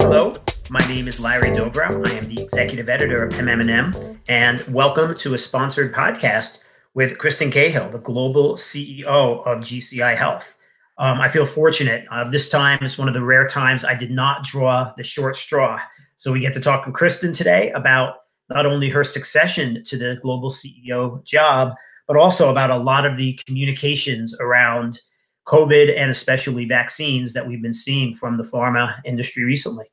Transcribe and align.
Hello, 0.00 0.32
my 0.70 0.80
name 0.88 1.06
is 1.06 1.22
Larry 1.22 1.50
Dobrow. 1.50 2.08
I 2.08 2.12
am 2.12 2.34
the 2.34 2.42
executive 2.42 2.88
editor 2.88 3.22
of 3.24 3.34
MM&M, 3.34 4.18
and 4.30 4.62
welcome 4.68 5.14
to 5.14 5.34
a 5.34 5.38
sponsored 5.38 5.94
podcast 5.94 6.60
with 6.94 7.18
Kristin 7.18 7.52
Cahill, 7.52 7.90
the 7.90 7.98
global 7.98 8.54
CEO 8.54 9.46
of 9.46 9.58
GCI 9.58 10.16
Health. 10.16 10.54
Um, 10.96 11.20
I 11.20 11.28
feel 11.28 11.44
fortunate. 11.44 12.06
Uh, 12.10 12.30
this 12.30 12.48
time 12.48 12.78
is 12.82 12.96
one 12.96 13.08
of 13.08 13.14
the 13.14 13.22
rare 13.22 13.46
times 13.46 13.84
I 13.84 13.94
did 13.94 14.10
not 14.10 14.44
draw 14.44 14.90
the 14.96 15.04
short 15.04 15.36
straw. 15.36 15.78
So 16.16 16.32
we 16.32 16.40
get 16.40 16.54
to 16.54 16.60
talk 16.60 16.86
with 16.86 16.94
Kristin 16.94 17.36
today 17.36 17.72
about 17.72 18.20
not 18.48 18.64
only 18.64 18.88
her 18.88 19.04
succession 19.04 19.84
to 19.84 19.98
the 19.98 20.18
global 20.22 20.50
CEO 20.50 21.22
job, 21.24 21.74
but 22.08 22.16
also 22.16 22.48
about 22.48 22.70
a 22.70 22.78
lot 22.78 23.04
of 23.04 23.18
the 23.18 23.38
communications 23.46 24.34
around 24.40 25.00
COVID 25.46 25.96
and 25.96 26.10
especially 26.10 26.64
vaccines 26.64 27.32
that 27.32 27.46
we've 27.46 27.62
been 27.62 27.74
seeing 27.74 28.14
from 28.14 28.36
the 28.36 28.44
pharma 28.44 29.00
industry 29.04 29.44
recently. 29.44 29.86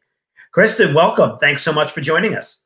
Kristin, 0.55 0.93
welcome. 0.93 1.37
Thanks 1.37 1.63
so 1.63 1.71
much 1.71 1.91
for 1.91 2.01
joining 2.01 2.35
us. 2.35 2.63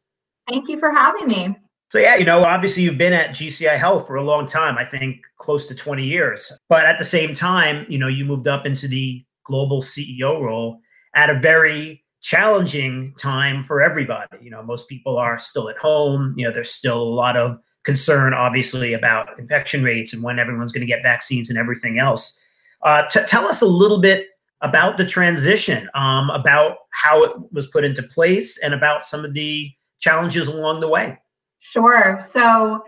Thank 0.47 0.69
you 0.69 0.79
for 0.79 0.91
having 0.91 1.27
me. 1.27 1.55
So 1.91 1.99
yeah, 1.99 2.15
you 2.15 2.25
know, 2.25 2.43
obviously 2.43 2.83
you've 2.83 2.97
been 2.97 3.13
at 3.13 3.29
GCI 3.29 3.77
Health 3.77 4.07
for 4.07 4.15
a 4.15 4.23
long 4.23 4.47
time, 4.47 4.77
I 4.77 4.85
think 4.85 5.21
close 5.37 5.65
to 5.67 5.75
20 5.75 6.03
years. 6.03 6.51
But 6.67 6.85
at 6.85 6.97
the 6.97 7.05
same 7.05 7.33
time, 7.33 7.85
you 7.89 7.97
know, 7.97 8.07
you 8.07 8.25
moved 8.25 8.47
up 8.47 8.65
into 8.65 8.87
the 8.87 9.23
global 9.45 9.81
CEO 9.81 10.41
role 10.41 10.79
at 11.15 11.29
a 11.29 11.39
very 11.39 12.03
challenging 12.21 13.13
time 13.19 13.63
for 13.63 13.83
everybody. 13.83 14.37
You 14.41 14.49
know, 14.49 14.63
most 14.63 14.89
people 14.89 15.17
are 15.17 15.37
still 15.37 15.69
at 15.69 15.77
home, 15.77 16.33
you 16.37 16.45
know, 16.45 16.51
there's 16.51 16.71
still 16.71 17.01
a 17.01 17.03
lot 17.03 17.37
of 17.37 17.59
concern 17.83 18.33
obviously 18.33 18.93
about 18.93 19.39
infection 19.39 19.83
rates 19.83 20.11
and 20.11 20.23
when 20.23 20.39
everyone's 20.39 20.71
going 20.71 20.85
to 20.85 20.91
get 20.91 21.03
vaccines 21.03 21.49
and 21.49 21.57
everything 21.57 21.99
else. 21.99 22.39
Uh, 22.83 23.03
tell 23.03 23.47
us 23.47 23.61
a 23.61 23.65
little 23.65 23.99
bit 23.99 24.27
about 24.61 24.97
the 24.97 25.05
transition, 25.05 25.89
um, 25.93 26.29
about 26.29 26.77
how 26.91 27.23
it 27.23 27.31
was 27.51 27.67
put 27.67 27.83
into 27.83 28.03
place, 28.03 28.57
and 28.59 28.73
about 28.73 29.05
some 29.05 29.25
of 29.25 29.33
the 29.33 29.71
challenges 29.99 30.47
along 30.47 30.79
the 30.79 30.87
way. 30.87 31.17
Sure. 31.59 32.19
So 32.21 32.83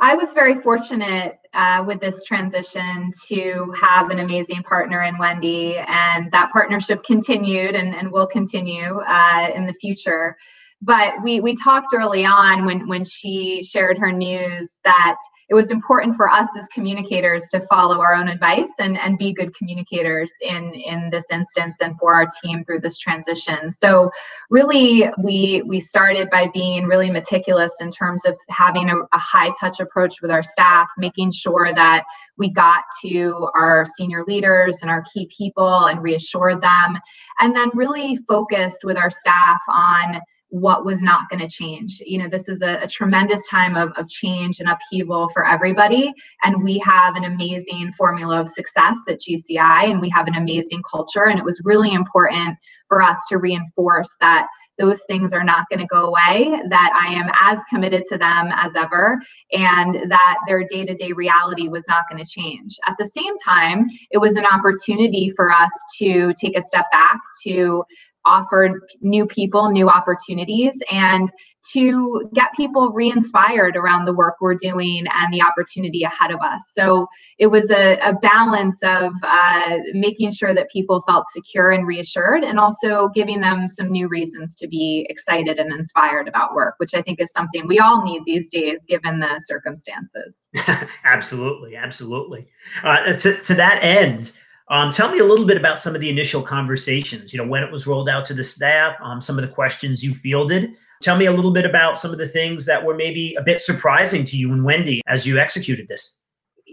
I 0.00 0.14
was 0.14 0.32
very 0.32 0.60
fortunate 0.62 1.38
uh, 1.54 1.84
with 1.86 2.00
this 2.00 2.24
transition 2.24 3.12
to 3.28 3.72
have 3.80 4.10
an 4.10 4.18
amazing 4.18 4.62
partner 4.62 5.02
in 5.02 5.16
Wendy, 5.18 5.76
and 5.76 6.30
that 6.32 6.50
partnership 6.50 7.04
continued 7.04 7.74
and, 7.74 7.94
and 7.94 8.10
will 8.10 8.26
continue 8.26 9.00
uh, 9.00 9.50
in 9.54 9.66
the 9.66 9.74
future. 9.74 10.36
But 10.84 11.14
we 11.22 11.40
we 11.40 11.54
talked 11.54 11.94
early 11.94 12.24
on 12.24 12.66
when 12.66 12.88
when 12.88 13.04
she 13.04 13.62
shared 13.62 13.98
her 13.98 14.10
news 14.10 14.78
that 14.84 15.16
it 15.48 15.54
was 15.54 15.70
important 15.70 16.16
for 16.16 16.30
us 16.30 16.48
as 16.56 16.66
communicators 16.68 17.44
to 17.50 17.60
follow 17.66 18.00
our 18.00 18.14
own 18.14 18.28
advice 18.28 18.70
and, 18.78 18.98
and 18.98 19.18
be 19.18 19.34
good 19.34 19.54
communicators 19.54 20.30
in, 20.40 20.72
in 20.72 21.10
this 21.10 21.26
instance 21.30 21.76
and 21.82 21.94
for 21.98 22.14
our 22.14 22.26
team 22.42 22.64
through 22.64 22.80
this 22.80 22.96
transition. 22.96 23.70
So 23.70 24.10
really 24.48 25.10
we 25.22 25.62
we 25.66 25.78
started 25.78 26.30
by 26.30 26.48
being 26.54 26.86
really 26.86 27.10
meticulous 27.10 27.72
in 27.80 27.90
terms 27.90 28.24
of 28.24 28.34
having 28.48 28.88
a, 28.88 28.96
a 28.96 29.18
high 29.18 29.52
touch 29.60 29.78
approach 29.78 30.22
with 30.22 30.30
our 30.30 30.42
staff, 30.42 30.88
making 30.96 31.32
sure 31.32 31.74
that 31.74 32.04
we 32.38 32.48
got 32.50 32.84
to 33.02 33.48
our 33.54 33.84
senior 33.98 34.24
leaders 34.26 34.78
and 34.80 34.90
our 34.90 35.04
key 35.12 35.28
people 35.36 35.84
and 35.84 36.02
reassured 36.02 36.62
them, 36.62 36.98
and 37.40 37.54
then 37.54 37.70
really 37.74 38.18
focused 38.26 38.84
with 38.84 38.96
our 38.96 39.10
staff 39.10 39.60
on 39.68 40.20
what 40.52 40.84
was 40.84 41.00
not 41.00 41.30
going 41.30 41.40
to 41.40 41.48
change. 41.48 42.02
You 42.04 42.18
know, 42.18 42.28
this 42.28 42.46
is 42.46 42.60
a, 42.60 42.74
a, 42.82 42.86
tremendous 42.86 43.40
time 43.48 43.74
of, 43.74 43.90
of 43.96 44.06
change 44.10 44.60
and 44.60 44.68
upheaval 44.68 45.30
for 45.30 45.48
everybody. 45.48 46.12
And 46.44 46.62
we 46.62 46.78
have 46.80 47.16
an 47.16 47.24
amazing 47.24 47.90
formula 47.96 48.38
of 48.38 48.50
success 48.50 48.98
at 49.08 49.20
GCI, 49.20 49.90
and 49.90 49.98
we 49.98 50.10
have 50.10 50.26
an 50.26 50.34
amazing 50.34 50.82
culture. 50.88 51.24
And 51.24 51.38
it 51.38 51.44
was 51.44 51.62
really 51.64 51.94
important 51.94 52.58
for 52.86 53.00
us 53.00 53.16
to 53.30 53.38
reinforce 53.38 54.14
that 54.20 54.46
those 54.78 55.00
things 55.06 55.32
are 55.32 55.44
not 55.44 55.64
going 55.70 55.78
to 55.78 55.86
go 55.86 56.06
away, 56.06 56.60
that 56.68 56.92
I 56.94 57.14
am 57.14 57.30
as 57.40 57.58
committed 57.70 58.02
to 58.10 58.18
them 58.18 58.50
as 58.52 58.76
ever, 58.76 59.22
and 59.52 60.10
that 60.10 60.38
their 60.46 60.64
day 60.64 60.84
to 60.84 60.94
day 60.94 61.12
reality 61.12 61.68
was 61.68 61.84
not 61.88 62.04
going 62.10 62.22
to 62.22 62.30
change. 62.30 62.76
At 62.86 62.96
the 62.98 63.08
same 63.08 63.38
time, 63.38 63.86
it 64.10 64.18
was 64.18 64.36
an 64.36 64.44
opportunity 64.44 65.32
for 65.34 65.50
us 65.50 65.70
to 65.98 66.34
take 66.38 66.58
a 66.58 66.62
step 66.62 66.90
back 66.92 67.18
to 67.44 67.84
offered 68.24 68.80
new 69.00 69.26
people 69.26 69.70
new 69.70 69.88
opportunities 69.88 70.78
and 70.90 71.30
to 71.72 72.28
get 72.34 72.48
people 72.56 72.90
re-inspired 72.90 73.76
around 73.76 74.04
the 74.04 74.12
work 74.12 74.34
we're 74.40 74.54
doing 74.54 75.04
and 75.12 75.32
the 75.32 75.40
opportunity 75.40 76.02
ahead 76.02 76.32
of 76.32 76.40
us. 76.40 76.60
So 76.72 77.06
it 77.38 77.46
was 77.46 77.70
a, 77.70 77.98
a 77.98 78.14
balance 78.14 78.78
of 78.82 79.12
uh, 79.22 79.76
making 79.92 80.32
sure 80.32 80.54
that 80.54 80.70
people 80.72 81.04
felt 81.06 81.24
secure 81.32 81.70
and 81.70 81.86
reassured 81.86 82.42
and 82.42 82.58
also 82.58 83.10
giving 83.14 83.40
them 83.40 83.68
some 83.68 83.90
new 83.90 84.08
reasons 84.08 84.56
to 84.56 84.66
be 84.66 85.06
excited 85.08 85.58
and 85.58 85.72
inspired 85.72 86.28
about 86.28 86.54
work 86.54 86.74
which 86.78 86.94
i 86.94 87.02
think 87.02 87.20
is 87.20 87.30
something 87.32 87.66
we 87.66 87.78
all 87.78 88.04
need 88.04 88.22
these 88.24 88.50
days 88.50 88.84
given 88.86 89.18
the 89.20 89.40
circumstances. 89.46 90.48
Absolutely 91.04 91.76
absolutely. 91.76 92.48
Uh, 92.82 93.12
to, 93.14 93.40
to 93.42 93.54
that 93.54 93.82
end 93.82 94.32
um, 94.72 94.90
tell 94.90 95.10
me 95.10 95.18
a 95.18 95.24
little 95.24 95.44
bit 95.44 95.58
about 95.58 95.80
some 95.80 95.94
of 95.94 96.00
the 96.00 96.08
initial 96.08 96.40
conversations, 96.42 97.30
you 97.30 97.38
know, 97.38 97.46
when 97.46 97.62
it 97.62 97.70
was 97.70 97.86
rolled 97.86 98.08
out 98.08 98.24
to 98.24 98.34
the 98.34 98.42
staff, 98.42 98.96
um, 99.02 99.20
some 99.20 99.38
of 99.38 99.46
the 99.46 99.52
questions 99.52 100.02
you 100.02 100.14
fielded. 100.14 100.70
Tell 101.02 101.14
me 101.14 101.26
a 101.26 101.32
little 101.32 101.50
bit 101.50 101.66
about 101.66 101.98
some 101.98 102.10
of 102.10 102.16
the 102.16 102.26
things 102.26 102.64
that 102.64 102.82
were 102.82 102.94
maybe 102.94 103.34
a 103.34 103.42
bit 103.42 103.60
surprising 103.60 104.24
to 104.24 104.36
you 104.38 104.50
and 104.50 104.64
Wendy 104.64 105.02
as 105.06 105.26
you 105.26 105.38
executed 105.38 105.88
this 105.88 106.16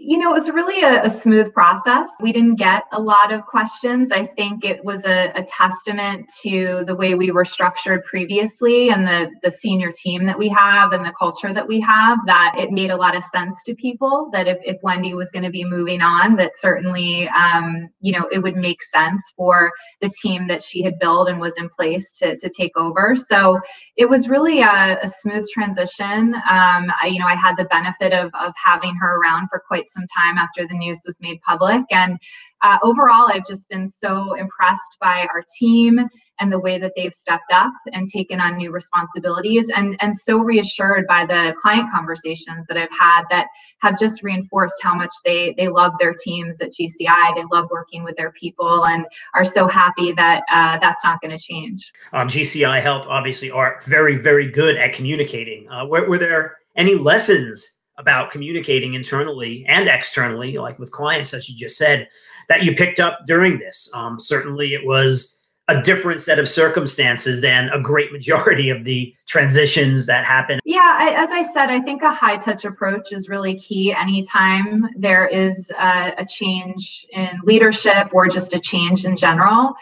you 0.02 0.16
know, 0.16 0.30
it 0.30 0.32
was 0.32 0.48
really 0.48 0.80
a, 0.82 1.04
a, 1.04 1.10
smooth 1.10 1.52
process. 1.52 2.08
We 2.22 2.32
didn't 2.32 2.54
get 2.54 2.84
a 2.92 3.00
lot 3.00 3.32
of 3.32 3.44
questions. 3.44 4.10
I 4.10 4.24
think 4.24 4.64
it 4.64 4.82
was 4.82 5.04
a, 5.04 5.30
a, 5.36 5.44
testament 5.44 6.30
to 6.42 6.84
the 6.86 6.94
way 6.94 7.14
we 7.14 7.32
were 7.32 7.44
structured 7.44 8.02
previously 8.04 8.88
and 8.90 9.06
the, 9.06 9.30
the 9.42 9.52
senior 9.52 9.92
team 9.92 10.24
that 10.24 10.38
we 10.38 10.48
have 10.48 10.92
and 10.92 11.04
the 11.04 11.12
culture 11.18 11.52
that 11.52 11.66
we 11.66 11.80
have 11.80 12.18
that 12.26 12.54
it 12.56 12.70
made 12.70 12.90
a 12.90 12.96
lot 12.96 13.14
of 13.14 13.22
sense 13.24 13.62
to 13.64 13.74
people 13.74 14.30
that 14.32 14.48
if, 14.48 14.56
if 14.64 14.78
Wendy 14.82 15.12
was 15.12 15.30
going 15.32 15.42
to 15.42 15.50
be 15.50 15.64
moving 15.64 16.00
on, 16.00 16.34
that 16.36 16.52
certainly, 16.56 17.28
um, 17.28 17.90
you 18.00 18.18
know, 18.18 18.26
it 18.32 18.38
would 18.38 18.56
make 18.56 18.82
sense 18.82 19.22
for 19.36 19.70
the 20.00 20.10
team 20.22 20.48
that 20.48 20.62
she 20.62 20.82
had 20.82 20.98
built 20.98 21.28
and 21.28 21.38
was 21.38 21.58
in 21.58 21.68
place 21.68 22.12
to, 22.14 22.38
to 22.38 22.48
take 22.48 22.74
over. 22.76 23.16
So 23.16 23.60
it 23.96 24.08
was 24.08 24.28
really 24.28 24.62
a, 24.62 24.98
a 25.02 25.08
smooth 25.08 25.46
transition. 25.52 26.34
Um, 26.34 26.90
I, 27.02 27.10
you 27.10 27.18
know, 27.18 27.26
I 27.26 27.34
had 27.34 27.56
the 27.56 27.64
benefit 27.64 28.14
of, 28.14 28.30
of 28.40 28.54
having 28.62 28.94
her 28.96 29.16
around 29.20 29.48
for 29.48 29.62
quite 29.66 29.89
some 29.90 30.04
time 30.18 30.38
after 30.38 30.66
the 30.66 30.74
news 30.74 30.98
was 31.04 31.18
made 31.20 31.40
public. 31.42 31.82
And 31.90 32.18
uh, 32.62 32.78
overall, 32.82 33.30
I've 33.32 33.46
just 33.46 33.68
been 33.68 33.88
so 33.88 34.34
impressed 34.34 34.98
by 35.00 35.26
our 35.32 35.44
team 35.58 36.00
and 36.40 36.50
the 36.50 36.58
way 36.58 36.78
that 36.78 36.92
they've 36.96 37.12
stepped 37.12 37.52
up 37.52 37.72
and 37.92 38.08
taken 38.08 38.40
on 38.40 38.56
new 38.56 38.70
responsibilities, 38.70 39.70
and, 39.74 39.96
and 40.00 40.16
so 40.16 40.38
reassured 40.38 41.06
by 41.06 41.24
the 41.26 41.54
client 41.60 41.90
conversations 41.92 42.66
that 42.66 42.78
I've 42.78 42.88
had 42.98 43.24
that 43.30 43.46
have 43.82 43.98
just 43.98 44.22
reinforced 44.22 44.76
how 44.82 44.94
much 44.94 45.12
they, 45.24 45.54
they 45.58 45.68
love 45.68 45.92
their 46.00 46.14
teams 46.14 46.60
at 46.60 46.70
GCI. 46.72 47.34
They 47.34 47.44
love 47.52 47.68
working 47.70 48.04
with 48.04 48.16
their 48.16 48.32
people 48.32 48.86
and 48.86 49.06
are 49.34 49.44
so 49.44 49.68
happy 49.68 50.12
that 50.12 50.42
uh, 50.50 50.78
that's 50.78 51.04
not 51.04 51.20
going 51.20 51.36
to 51.36 51.42
change. 51.42 51.92
Um, 52.12 52.28
GCI 52.28 52.80
Health 52.80 53.06
obviously 53.06 53.50
are 53.50 53.80
very, 53.84 54.16
very 54.16 54.50
good 54.50 54.76
at 54.76 54.94
communicating. 54.94 55.68
Uh, 55.70 55.86
were, 55.86 56.08
were 56.08 56.18
there 56.18 56.56
any 56.76 56.94
lessons 56.94 57.70
about 58.00 58.30
communicating 58.30 58.94
internally 58.94 59.64
and 59.68 59.88
externally, 59.88 60.58
like 60.58 60.78
with 60.78 60.90
clients, 60.90 61.32
as 61.34 61.48
you 61.48 61.54
just 61.54 61.76
said, 61.76 62.08
that 62.48 62.64
you 62.64 62.74
picked 62.74 62.98
up 62.98 63.20
during 63.26 63.58
this? 63.58 63.88
Um, 63.94 64.18
certainly, 64.18 64.74
it 64.74 64.84
was 64.84 65.36
a 65.68 65.80
different 65.82 66.20
set 66.20 66.40
of 66.40 66.48
circumstances 66.48 67.40
than 67.40 67.68
a 67.68 67.80
great 67.80 68.12
majority 68.18 68.70
of 68.70 68.84
the 68.84 69.14
transitions 69.28 70.06
that 70.06 70.24
happen. 70.24 70.58
Yeah, 70.64 70.96
I, 70.98 71.10
as 71.16 71.30
I 71.30 71.44
said, 71.44 71.70
I 71.70 71.80
think 71.80 72.02
a 72.02 72.12
high 72.12 72.36
touch 72.38 72.64
approach 72.64 73.12
is 73.12 73.28
really 73.28 73.58
key. 73.60 73.94
Anytime 73.94 74.88
there 74.96 75.28
is 75.28 75.70
a, 75.78 76.14
a 76.18 76.26
change 76.26 77.06
in 77.12 77.28
leadership 77.44 78.08
or 78.12 78.26
just 78.28 78.52
a 78.54 78.58
change 78.58 79.04
in 79.04 79.16
general, 79.16 79.74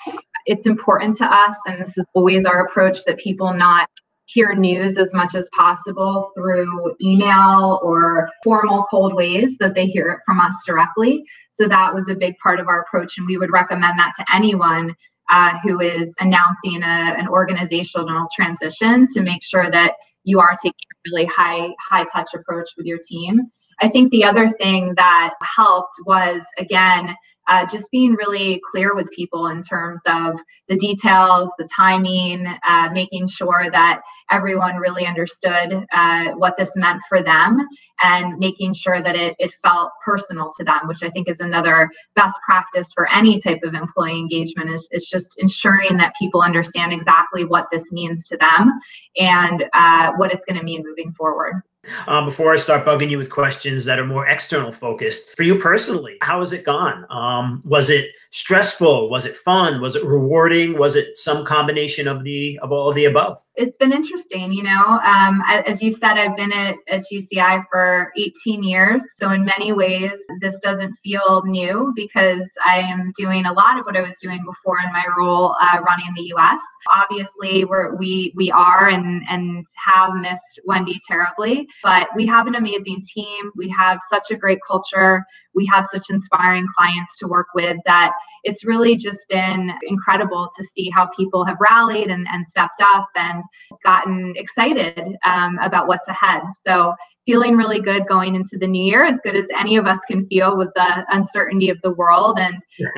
it's 0.45 0.67
important 0.67 1.17
to 1.19 1.25
us, 1.25 1.57
and 1.67 1.81
this 1.81 1.97
is 1.97 2.07
always 2.15 2.45
our 2.45 2.67
approach 2.67 3.05
that 3.05 3.19
people 3.19 3.53
not 3.53 3.89
hear 4.29 4.55
news 4.55 4.99
as 4.99 5.13
much 5.15 5.35
as 5.35 5.49
possible 5.57 6.31
through 6.37 6.95
email 7.01 7.81
or 7.83 8.29
formal 8.45 8.85
cold 8.91 9.15
ways 9.15 9.57
that 9.59 9.75
they 9.75 9.87
hear 9.87 10.11
it 10.11 10.21
from 10.27 10.39
us 10.39 10.55
directly. 10.67 11.25
So 11.51 11.67
that 11.69 11.95
was 11.95 12.09
a 12.09 12.15
big 12.15 12.37
part 12.39 12.61
of 12.61 12.69
our 12.69 12.83
approach, 12.83 13.19
and 13.19 13.27
we 13.27 13.39
would 13.39 13.51
recommend 13.51 13.99
that 13.99 14.13
to 14.19 14.25
anyone 14.35 14.95
uh, 15.31 15.59
who 15.63 15.81
is 15.81 16.15
announcing 16.21 16.83
a, 16.83 17.15
an 17.19 17.29
organizational 17.29 18.27
transition 18.35 19.07
to 19.15 19.23
make 19.23 19.43
sure 19.43 19.71
that 19.71 19.95
you 20.25 20.41
are 20.41 20.55
taking 20.63 20.73
a 20.73 21.11
really 21.11 21.27
high 21.27 21.71
high 21.81 22.05
touch 22.13 22.29
approach 22.35 22.71
with 22.77 22.87
your 22.87 22.99
team. 23.09 23.41
I 23.81 23.89
think 23.89 24.11
the 24.11 24.25
other 24.25 24.51
thing 24.61 24.95
that 24.97 25.35
helped 25.43 25.95
was 26.05 26.43
again 26.59 27.15
uh, 27.49 27.67
just 27.67 27.91
being 27.91 28.13
really 28.13 28.61
clear 28.71 28.95
with 28.95 29.11
people 29.11 29.47
in 29.47 29.63
terms 29.63 30.03
of 30.07 30.39
the 30.69 30.77
details, 30.77 31.51
the 31.59 31.69
timing, 31.75 32.47
uh, 32.69 32.91
making 32.93 33.27
sure 33.27 33.71
that 33.73 34.03
everyone 34.31 34.77
really 34.77 35.07
understood 35.07 35.85
uh, 35.93 36.25
what 36.33 36.57
this 36.57 36.75
meant 36.77 37.01
for 37.09 37.23
them 37.23 37.67
and 38.03 38.39
making 38.39 38.75
sure 38.75 39.03
that 39.03 39.17
it, 39.17 39.35
it 39.39 39.53
felt 39.63 39.91
personal 40.05 40.51
to 40.57 40.65
them, 40.65 40.81
which 40.87 41.03
I 41.03 41.11
think 41.11 41.29
is 41.29 41.41
another 41.41 41.91
best 42.15 42.39
practice 42.45 42.93
for 42.93 43.11
any 43.13 43.41
type 43.41 43.61
of 43.65 43.75
employee 43.75 44.19
engagement 44.19 44.71
is, 44.71 44.89
is 44.93 45.09
just 45.09 45.39
ensuring 45.39 45.97
that 45.97 46.15
people 46.19 46.43
understand 46.43 46.93
exactly 46.93 47.45
what 47.45 47.67
this 47.73 47.91
means 47.93 48.25
to 48.25 48.37
them 48.37 48.73
and 49.17 49.65
uh, 49.73 50.13
what 50.17 50.33
it's 50.33 50.45
going 50.45 50.59
to 50.59 50.65
mean 50.65 50.85
moving 50.87 51.13
forward. 51.13 51.63
Um, 52.07 52.27
before 52.27 52.53
I 52.53 52.57
start 52.57 52.85
bugging 52.85 53.11
you 53.11 53.19
with 53.19 53.31
questions 53.31 53.85
that 53.85 53.99
are 53.99 54.05
more 54.05 54.27
external 54.27 54.73
focused, 54.73 55.35
for 55.37 55.43
you 55.43 55.59
personally, 55.59 56.19
how 56.21 56.41
has 56.41 56.53
it 56.53 56.65
gone? 56.65 57.07
Um, 57.11 57.63
was 57.65 57.89
it 57.89 58.11
stressful? 58.31 59.11
Was 59.11 59.25
it 59.25 59.37
fun? 59.37 59.81
Was 59.81 59.97
it 59.97 60.05
rewarding? 60.05 60.79
Was 60.79 60.97
it 60.97 61.17
some 61.17 61.45
combination 61.45 62.07
of 62.09 62.25
the 62.25 62.59
of 62.61 62.73
all 62.73 62.89
of 62.89 62.95
the 62.95 63.07
above? 63.07 63.43
It's 63.57 63.77
been 63.77 63.93
interesting, 63.93 64.53
you 64.53 64.63
know. 64.63 65.01
Um, 65.03 65.43
as 65.49 65.83
you 65.83 65.91
said, 65.91 66.17
I've 66.17 66.37
been 66.37 66.53
at, 66.53 66.77
at 66.87 67.03
GCI 67.11 67.65
for 67.69 68.13
18 68.17 68.63
years, 68.63 69.03
so 69.17 69.31
in 69.31 69.45
many 69.45 69.73
ways, 69.73 70.13
this 70.41 70.61
doesn't 70.61 70.95
feel 71.03 71.43
new 71.45 71.93
because 71.97 72.49
I 72.65 72.79
am 72.79 73.13
doing 73.19 73.47
a 73.47 73.53
lot 73.53 73.77
of 73.77 73.85
what 73.85 73.97
I 73.97 74.01
was 74.01 74.17
doing 74.19 74.45
before 74.45 74.79
in 74.87 74.93
my 74.93 75.05
role 75.17 75.57
uh, 75.61 75.81
running 75.81 76.15
the 76.15 76.23
U.S. 76.35 76.61
Obviously, 76.93 77.65
we're, 77.65 77.97
we 77.97 78.33
we 78.37 78.53
are 78.53 78.91
and 78.91 79.25
and 79.29 79.67
have 79.85 80.15
missed 80.15 80.61
Wendy 80.65 81.01
terribly, 81.09 81.67
but 81.83 82.09
we 82.15 82.27
have 82.27 82.47
an 82.47 82.55
amazing 82.55 83.03
team. 83.13 83.51
We 83.57 83.69
have 83.71 83.99
such 84.09 84.31
a 84.31 84.37
great 84.37 84.61
culture. 84.65 85.25
We 85.59 85.67
have 85.67 85.85
such 85.91 86.07
inspiring 86.09 86.69
clients 86.79 87.19
to 87.19 87.27
work 87.27 87.49
with 87.53 87.77
that 87.85 88.13
it's 88.45 88.65
really 88.65 88.95
just 88.95 89.29
been 89.29 89.73
incredible 89.89 90.49
to 90.57 90.63
see 90.63 90.89
how 90.89 91.09
people 91.17 91.45
have 91.45 91.57
rallied 91.61 92.11
and, 92.11 92.29
and 92.33 92.47
stepped 92.47 92.81
up 92.81 93.09
and 93.17 93.43
gotten 93.83 94.35
excited 94.37 95.17
um, 95.25 95.59
about 95.61 95.89
what's 95.89 96.07
ahead. 96.07 96.43
So 96.55 96.95
feeling 97.29 97.57
really 97.59 97.79
good 97.79 98.07
going 98.09 98.35
into 98.35 98.57
the 98.57 98.67
new 98.67 98.83
year, 98.83 99.05
as 99.05 99.19
good 99.23 99.37
as 99.37 99.47
any 99.55 99.77
of 99.77 99.87
us 99.87 99.99
can 100.11 100.27
feel 100.29 100.57
with 100.57 100.71
the 100.75 101.05
uncertainty 101.11 101.69
of 101.69 101.77
the 101.83 101.91
world, 101.91 102.39
and 102.39 102.55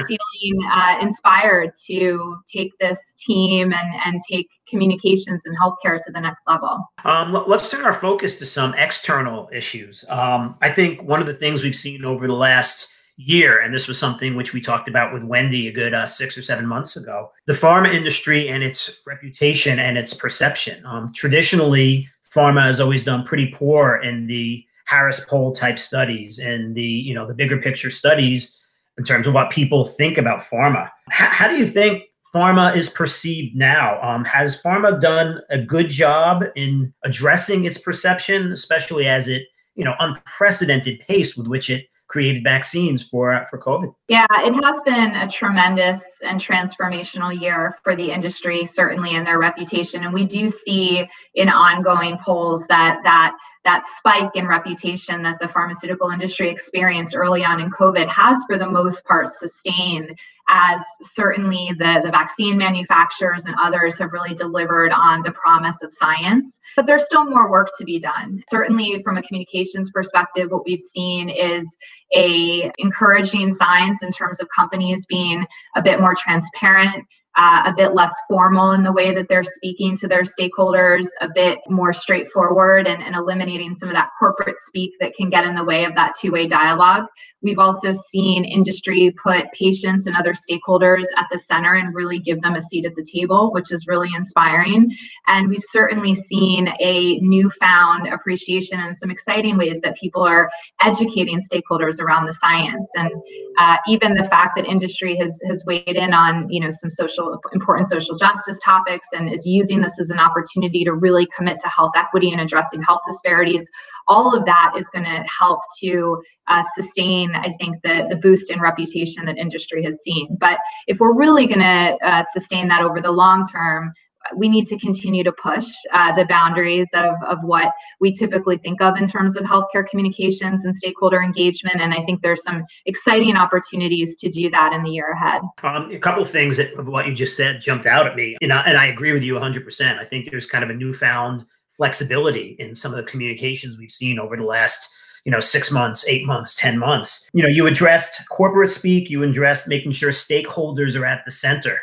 feeling 0.06 0.70
uh, 0.72 0.96
inspired 1.02 1.72
to 1.84 2.36
take 2.46 2.70
this 2.78 3.12
team 3.18 3.72
and, 3.72 3.92
and 4.04 4.20
take 4.30 4.48
communications 4.68 5.46
and 5.46 5.56
healthcare 5.58 5.98
to 6.04 6.12
the 6.12 6.20
next 6.20 6.42
level. 6.46 6.78
Um, 7.04 7.44
let's 7.48 7.68
turn 7.68 7.84
our 7.84 7.92
focus 7.92 8.34
to 8.34 8.46
some 8.46 8.72
external 8.74 9.50
issues. 9.52 10.04
Um, 10.08 10.54
I 10.62 10.70
think 10.70 11.02
one 11.02 11.20
of 11.20 11.26
the 11.26 11.34
things 11.34 11.64
we've 11.64 11.74
seen 11.74 12.04
over 12.04 12.28
the 12.28 12.32
last 12.32 12.86
year, 13.16 13.62
and 13.62 13.74
this 13.74 13.88
was 13.88 13.98
something 13.98 14.36
which 14.36 14.52
we 14.52 14.60
talked 14.60 14.88
about 14.88 15.12
with 15.12 15.24
Wendy 15.24 15.66
a 15.66 15.72
good 15.72 15.92
uh, 15.92 16.06
six 16.06 16.38
or 16.38 16.42
seven 16.42 16.66
months 16.66 16.94
ago. 16.94 17.32
The 17.46 17.52
pharma 17.52 17.92
industry 17.92 18.48
and 18.48 18.62
its 18.62 18.90
reputation 19.08 19.80
and 19.80 19.98
its 19.98 20.14
perception. 20.14 20.86
Um, 20.86 21.12
traditionally, 21.12 22.08
pharma 22.34 22.62
has 22.62 22.80
always 22.80 23.02
done 23.02 23.24
pretty 23.24 23.54
poor 23.56 23.96
in 23.96 24.26
the 24.26 24.64
Harris 24.86 25.20
poll 25.28 25.52
type 25.52 25.78
studies 25.78 26.38
and 26.38 26.74
the 26.74 26.82
you 26.82 27.14
know 27.14 27.26
the 27.26 27.34
bigger 27.34 27.58
picture 27.58 27.90
studies 27.90 28.56
in 28.98 29.04
terms 29.04 29.26
of 29.26 29.34
what 29.34 29.50
people 29.50 29.84
think 29.84 30.18
about 30.18 30.42
pharma. 30.42 30.84
H- 31.08 31.30
how 31.30 31.48
do 31.48 31.56
you 31.56 31.70
think 31.70 32.04
pharma 32.34 32.76
is 32.76 32.88
perceived 32.88 33.56
now? 33.56 34.00
Um, 34.02 34.24
has 34.24 34.60
pharma 34.60 35.00
done 35.00 35.40
a 35.50 35.58
good 35.58 35.88
job 35.88 36.44
in 36.56 36.92
addressing 37.04 37.64
its 37.64 37.78
perception, 37.78 38.52
especially 38.52 39.06
as 39.06 39.28
it 39.28 39.44
you 39.76 39.84
know 39.84 39.94
unprecedented 40.00 41.00
pace 41.00 41.36
with 41.36 41.46
which 41.46 41.70
it 41.70 41.86
created 42.10 42.42
vaccines 42.42 43.04
for 43.04 43.46
for 43.48 43.58
COVID. 43.58 43.94
Yeah, 44.08 44.26
it 44.30 44.52
has 44.64 44.82
been 44.82 45.14
a 45.14 45.28
tremendous 45.28 46.02
and 46.24 46.40
transformational 46.40 47.40
year 47.40 47.78
for 47.84 47.94
the 47.94 48.10
industry, 48.10 48.66
certainly 48.66 49.14
in 49.14 49.24
their 49.24 49.38
reputation. 49.38 50.04
And 50.04 50.12
we 50.12 50.24
do 50.24 50.50
see 50.50 51.08
in 51.34 51.48
ongoing 51.48 52.18
polls 52.18 52.66
that 52.66 53.00
that 53.04 53.36
that 53.64 53.86
spike 53.86 54.30
in 54.34 54.46
reputation 54.46 55.22
that 55.22 55.38
the 55.40 55.48
pharmaceutical 55.48 56.10
industry 56.10 56.48
experienced 56.48 57.14
early 57.14 57.44
on 57.44 57.60
in 57.60 57.70
COVID 57.70 58.08
has, 58.08 58.38
for 58.46 58.58
the 58.58 58.68
most 58.68 59.04
part, 59.04 59.28
sustained 59.28 60.18
as 60.50 60.80
certainly 61.14 61.70
the, 61.78 62.00
the 62.04 62.10
vaccine 62.10 62.58
manufacturers 62.58 63.44
and 63.44 63.54
others 63.62 63.98
have 63.98 64.12
really 64.12 64.34
delivered 64.34 64.90
on 64.90 65.22
the 65.22 65.30
promise 65.30 65.80
of 65.82 65.92
science. 65.92 66.58
But 66.74 66.86
there's 66.86 67.06
still 67.06 67.24
more 67.24 67.50
work 67.50 67.70
to 67.78 67.84
be 67.84 68.00
done. 68.00 68.42
Certainly 68.50 69.02
from 69.04 69.16
a 69.16 69.22
communications 69.22 69.90
perspective, 69.92 70.50
what 70.50 70.64
we've 70.64 70.80
seen 70.80 71.28
is 71.28 71.76
a 72.16 72.72
encouraging 72.78 73.52
signs 73.52 74.02
in 74.02 74.10
terms 74.10 74.40
of 74.40 74.48
companies 74.48 75.06
being 75.06 75.46
a 75.76 75.82
bit 75.82 76.00
more 76.00 76.16
transparent 76.16 77.06
uh, 77.36 77.62
a 77.66 77.74
bit 77.76 77.94
less 77.94 78.12
formal 78.28 78.72
in 78.72 78.82
the 78.82 78.92
way 78.92 79.14
that 79.14 79.28
they're 79.28 79.44
speaking 79.44 79.96
to 79.96 80.08
their 80.08 80.22
stakeholders, 80.22 81.06
a 81.20 81.28
bit 81.34 81.58
more 81.68 81.92
straightforward, 81.92 82.86
and, 82.86 83.02
and 83.02 83.14
eliminating 83.14 83.74
some 83.74 83.88
of 83.88 83.94
that 83.94 84.10
corporate 84.18 84.58
speak 84.58 84.92
that 85.00 85.14
can 85.14 85.30
get 85.30 85.44
in 85.44 85.54
the 85.54 85.64
way 85.64 85.84
of 85.84 85.94
that 85.94 86.12
two 86.20 86.32
way 86.32 86.46
dialogue. 86.46 87.04
We've 87.42 87.58
also 87.58 87.92
seen 87.92 88.44
industry 88.44 89.14
put 89.22 89.50
patients 89.52 90.06
and 90.06 90.14
other 90.14 90.34
stakeholders 90.34 91.04
at 91.16 91.26
the 91.32 91.38
center 91.38 91.76
and 91.76 91.94
really 91.94 92.18
give 92.18 92.42
them 92.42 92.54
a 92.54 92.60
seat 92.60 92.84
at 92.84 92.94
the 92.94 93.06
table, 93.14 93.50
which 93.52 93.72
is 93.72 93.86
really 93.86 94.10
inspiring. 94.14 94.94
And 95.26 95.48
we've 95.48 95.64
certainly 95.70 96.14
seen 96.14 96.68
a 96.80 97.18
newfound 97.20 98.08
appreciation 98.08 98.80
and 98.80 98.94
some 98.94 99.10
exciting 99.10 99.56
ways 99.56 99.80
that 99.80 99.96
people 99.96 100.22
are 100.22 100.50
educating 100.82 101.40
stakeholders 101.40 101.98
around 101.98 102.26
the 102.26 102.34
science. 102.34 102.90
And 102.94 103.10
uh, 103.58 103.76
even 103.86 104.14
the 104.14 104.24
fact 104.24 104.56
that 104.56 104.66
industry 104.66 105.16
has, 105.16 105.40
has 105.48 105.64
weighed 105.64 105.88
in 105.88 106.12
on 106.12 106.48
you 106.50 106.60
know 106.60 106.70
some 106.70 106.90
social 106.90 107.29
important 107.52 107.86
social 107.86 108.16
justice 108.16 108.58
topics 108.64 109.08
and 109.12 109.32
is 109.32 109.44
using 109.46 109.80
this 109.80 109.98
as 110.00 110.10
an 110.10 110.18
opportunity 110.18 110.84
to 110.84 110.94
really 110.94 111.26
commit 111.36 111.58
to 111.60 111.68
health 111.68 111.92
equity 111.96 112.32
and 112.32 112.40
addressing 112.40 112.82
health 112.82 113.00
disparities 113.06 113.68
all 114.10 114.36
of 114.36 114.44
that 114.44 114.72
is 114.76 114.88
going 114.90 115.04
to 115.04 115.24
help 115.26 115.60
to 115.80 116.20
uh, 116.48 116.64
sustain, 116.74 117.34
I 117.34 117.54
think, 117.60 117.80
the, 117.82 118.06
the 118.10 118.16
boost 118.16 118.50
in 118.50 118.60
reputation 118.60 119.24
that 119.26 119.38
industry 119.38 119.82
has 119.84 120.02
seen. 120.02 120.36
But 120.38 120.58
if 120.88 120.98
we're 120.98 121.14
really 121.14 121.46
going 121.46 121.60
to 121.60 121.96
uh, 122.04 122.24
sustain 122.32 122.68
that 122.68 122.82
over 122.82 123.00
the 123.00 123.12
long 123.12 123.46
term, 123.46 123.94
we 124.36 124.48
need 124.48 124.66
to 124.66 124.78
continue 124.78 125.24
to 125.24 125.32
push 125.32 125.66
uh, 125.92 126.14
the 126.14 126.24
boundaries 126.26 126.88
of, 126.94 127.14
of 127.26 127.38
what 127.42 127.72
we 128.00 128.12
typically 128.12 128.58
think 128.58 128.80
of 128.80 128.96
in 128.96 129.06
terms 129.06 129.36
of 129.36 129.44
healthcare 129.44 129.86
communications 129.88 130.64
and 130.64 130.74
stakeholder 130.74 131.22
engagement. 131.22 131.80
And 131.80 131.92
I 131.94 132.02
think 132.04 132.22
there's 132.22 132.42
some 132.42 132.64
exciting 132.86 133.36
opportunities 133.36 134.16
to 134.16 134.28
do 134.28 134.50
that 134.50 134.72
in 134.72 134.82
the 134.82 134.90
year 134.90 135.12
ahead. 135.12 135.42
Um, 135.62 135.90
a 135.90 135.98
couple 135.98 136.22
of 136.22 136.30
things 136.30 136.56
that, 136.58 136.74
of 136.74 136.86
what 136.86 137.06
you 137.06 137.14
just 137.14 137.36
said 137.36 137.60
jumped 137.60 137.86
out 137.86 138.06
at 138.06 138.14
me. 138.14 138.36
and 138.40 138.52
I 138.52 138.86
agree 138.86 139.12
with 139.12 139.22
you 139.22 139.34
100%. 139.34 139.98
I 139.98 140.04
think 140.04 140.30
there's 140.30 140.46
kind 140.46 140.64
of 140.64 140.70
a 140.70 140.74
newfound 140.74 141.44
flexibility 141.68 142.56
in 142.58 142.74
some 142.74 142.92
of 142.92 142.98
the 142.98 143.10
communications 143.10 143.78
we've 143.78 143.90
seen 143.90 144.18
over 144.18 144.36
the 144.36 144.44
last 144.44 144.90
you 145.24 145.32
know 145.32 145.40
six 145.40 145.70
months 145.70 146.04
eight 146.08 146.26
months 146.26 146.54
ten 146.54 146.78
months. 146.78 147.28
You 147.32 147.42
know 147.42 147.48
you 147.48 147.66
addressed 147.66 148.26
corporate 148.28 148.70
speak 148.70 149.10
you 149.10 149.22
addressed 149.22 149.68
making 149.68 149.92
sure 149.92 150.10
stakeholders 150.10 150.94
are 150.96 151.06
at 151.06 151.24
the 151.24 151.30
center. 151.30 151.78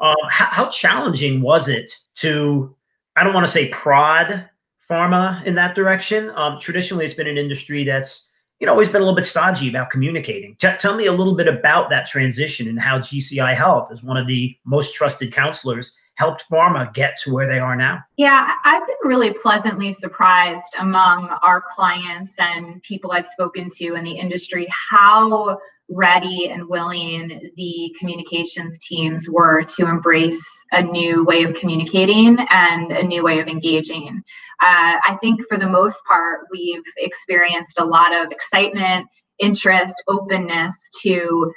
Um, 0.00 0.16
how, 0.30 0.46
how, 0.46 0.70
challenging 0.70 1.42
was 1.42 1.68
it 1.68 1.92
to 2.14 2.74
i 3.16 3.22
don't 3.22 3.34
want 3.34 3.44
to 3.44 3.52
say 3.52 3.68
prod 3.68 4.48
pharma 4.88 5.44
in 5.44 5.54
that 5.56 5.74
direction. 5.74 6.30
Um, 6.30 6.58
traditionally 6.60 7.04
it's 7.04 7.14
been 7.14 7.26
an 7.26 7.38
industry 7.38 7.84
that's 7.84 8.28
you 8.60 8.66
know 8.66 8.72
always 8.72 8.88
been 8.88 9.02
a 9.02 9.04
little 9.04 9.16
bit 9.16 9.26
stodgy 9.26 9.68
about 9.68 9.90
communicating. 9.90 10.56
T- 10.56 10.68
tell 10.78 10.94
me 10.94 11.06
a 11.06 11.12
little 11.12 11.34
bit 11.34 11.48
about 11.48 11.90
that 11.90 12.06
transition 12.06 12.68
and 12.68 12.80
how 12.80 12.98
gci 12.98 13.54
health 13.54 13.90
as 13.90 14.02
one 14.02 14.16
of 14.16 14.26
the 14.26 14.56
most 14.64 14.94
trusted 14.94 15.32
counselors 15.32 15.92
helped 16.16 16.44
pharma 16.50 16.92
get 16.92 17.18
to 17.20 17.32
where 17.32 17.46
they 17.46 17.58
are 17.58 17.76
now? 17.76 18.02
Yeah, 18.16 18.52
I've 18.64 18.86
been 18.86 18.96
really 19.04 19.32
pleasantly 19.32 19.92
surprised 19.92 20.74
among 20.78 21.28
our 21.42 21.62
clients 21.74 22.32
and 22.38 22.82
people 22.82 23.12
I've 23.12 23.26
spoken 23.26 23.68
to 23.76 23.94
in 23.94 24.04
the 24.04 24.18
industry 24.18 24.66
how 24.70 25.58
ready 25.88 26.48
and 26.48 26.68
willing 26.68 27.52
the 27.56 27.94
communications 27.98 28.78
teams 28.80 29.28
were 29.28 29.62
to 29.62 29.86
embrace 29.86 30.44
a 30.72 30.82
new 30.82 31.24
way 31.24 31.44
of 31.44 31.54
communicating 31.54 32.36
and 32.50 32.90
a 32.90 33.02
new 33.02 33.22
way 33.22 33.38
of 33.38 33.46
engaging. 33.46 34.22
Uh, 34.62 34.98
I 35.06 35.16
think 35.20 35.46
for 35.48 35.58
the 35.58 35.68
most 35.68 36.04
part, 36.04 36.46
we've 36.50 36.82
experienced 36.96 37.78
a 37.78 37.84
lot 37.84 38.16
of 38.16 38.32
excitement, 38.32 39.06
interest, 39.38 40.02
openness 40.08 40.90
to 41.02 41.52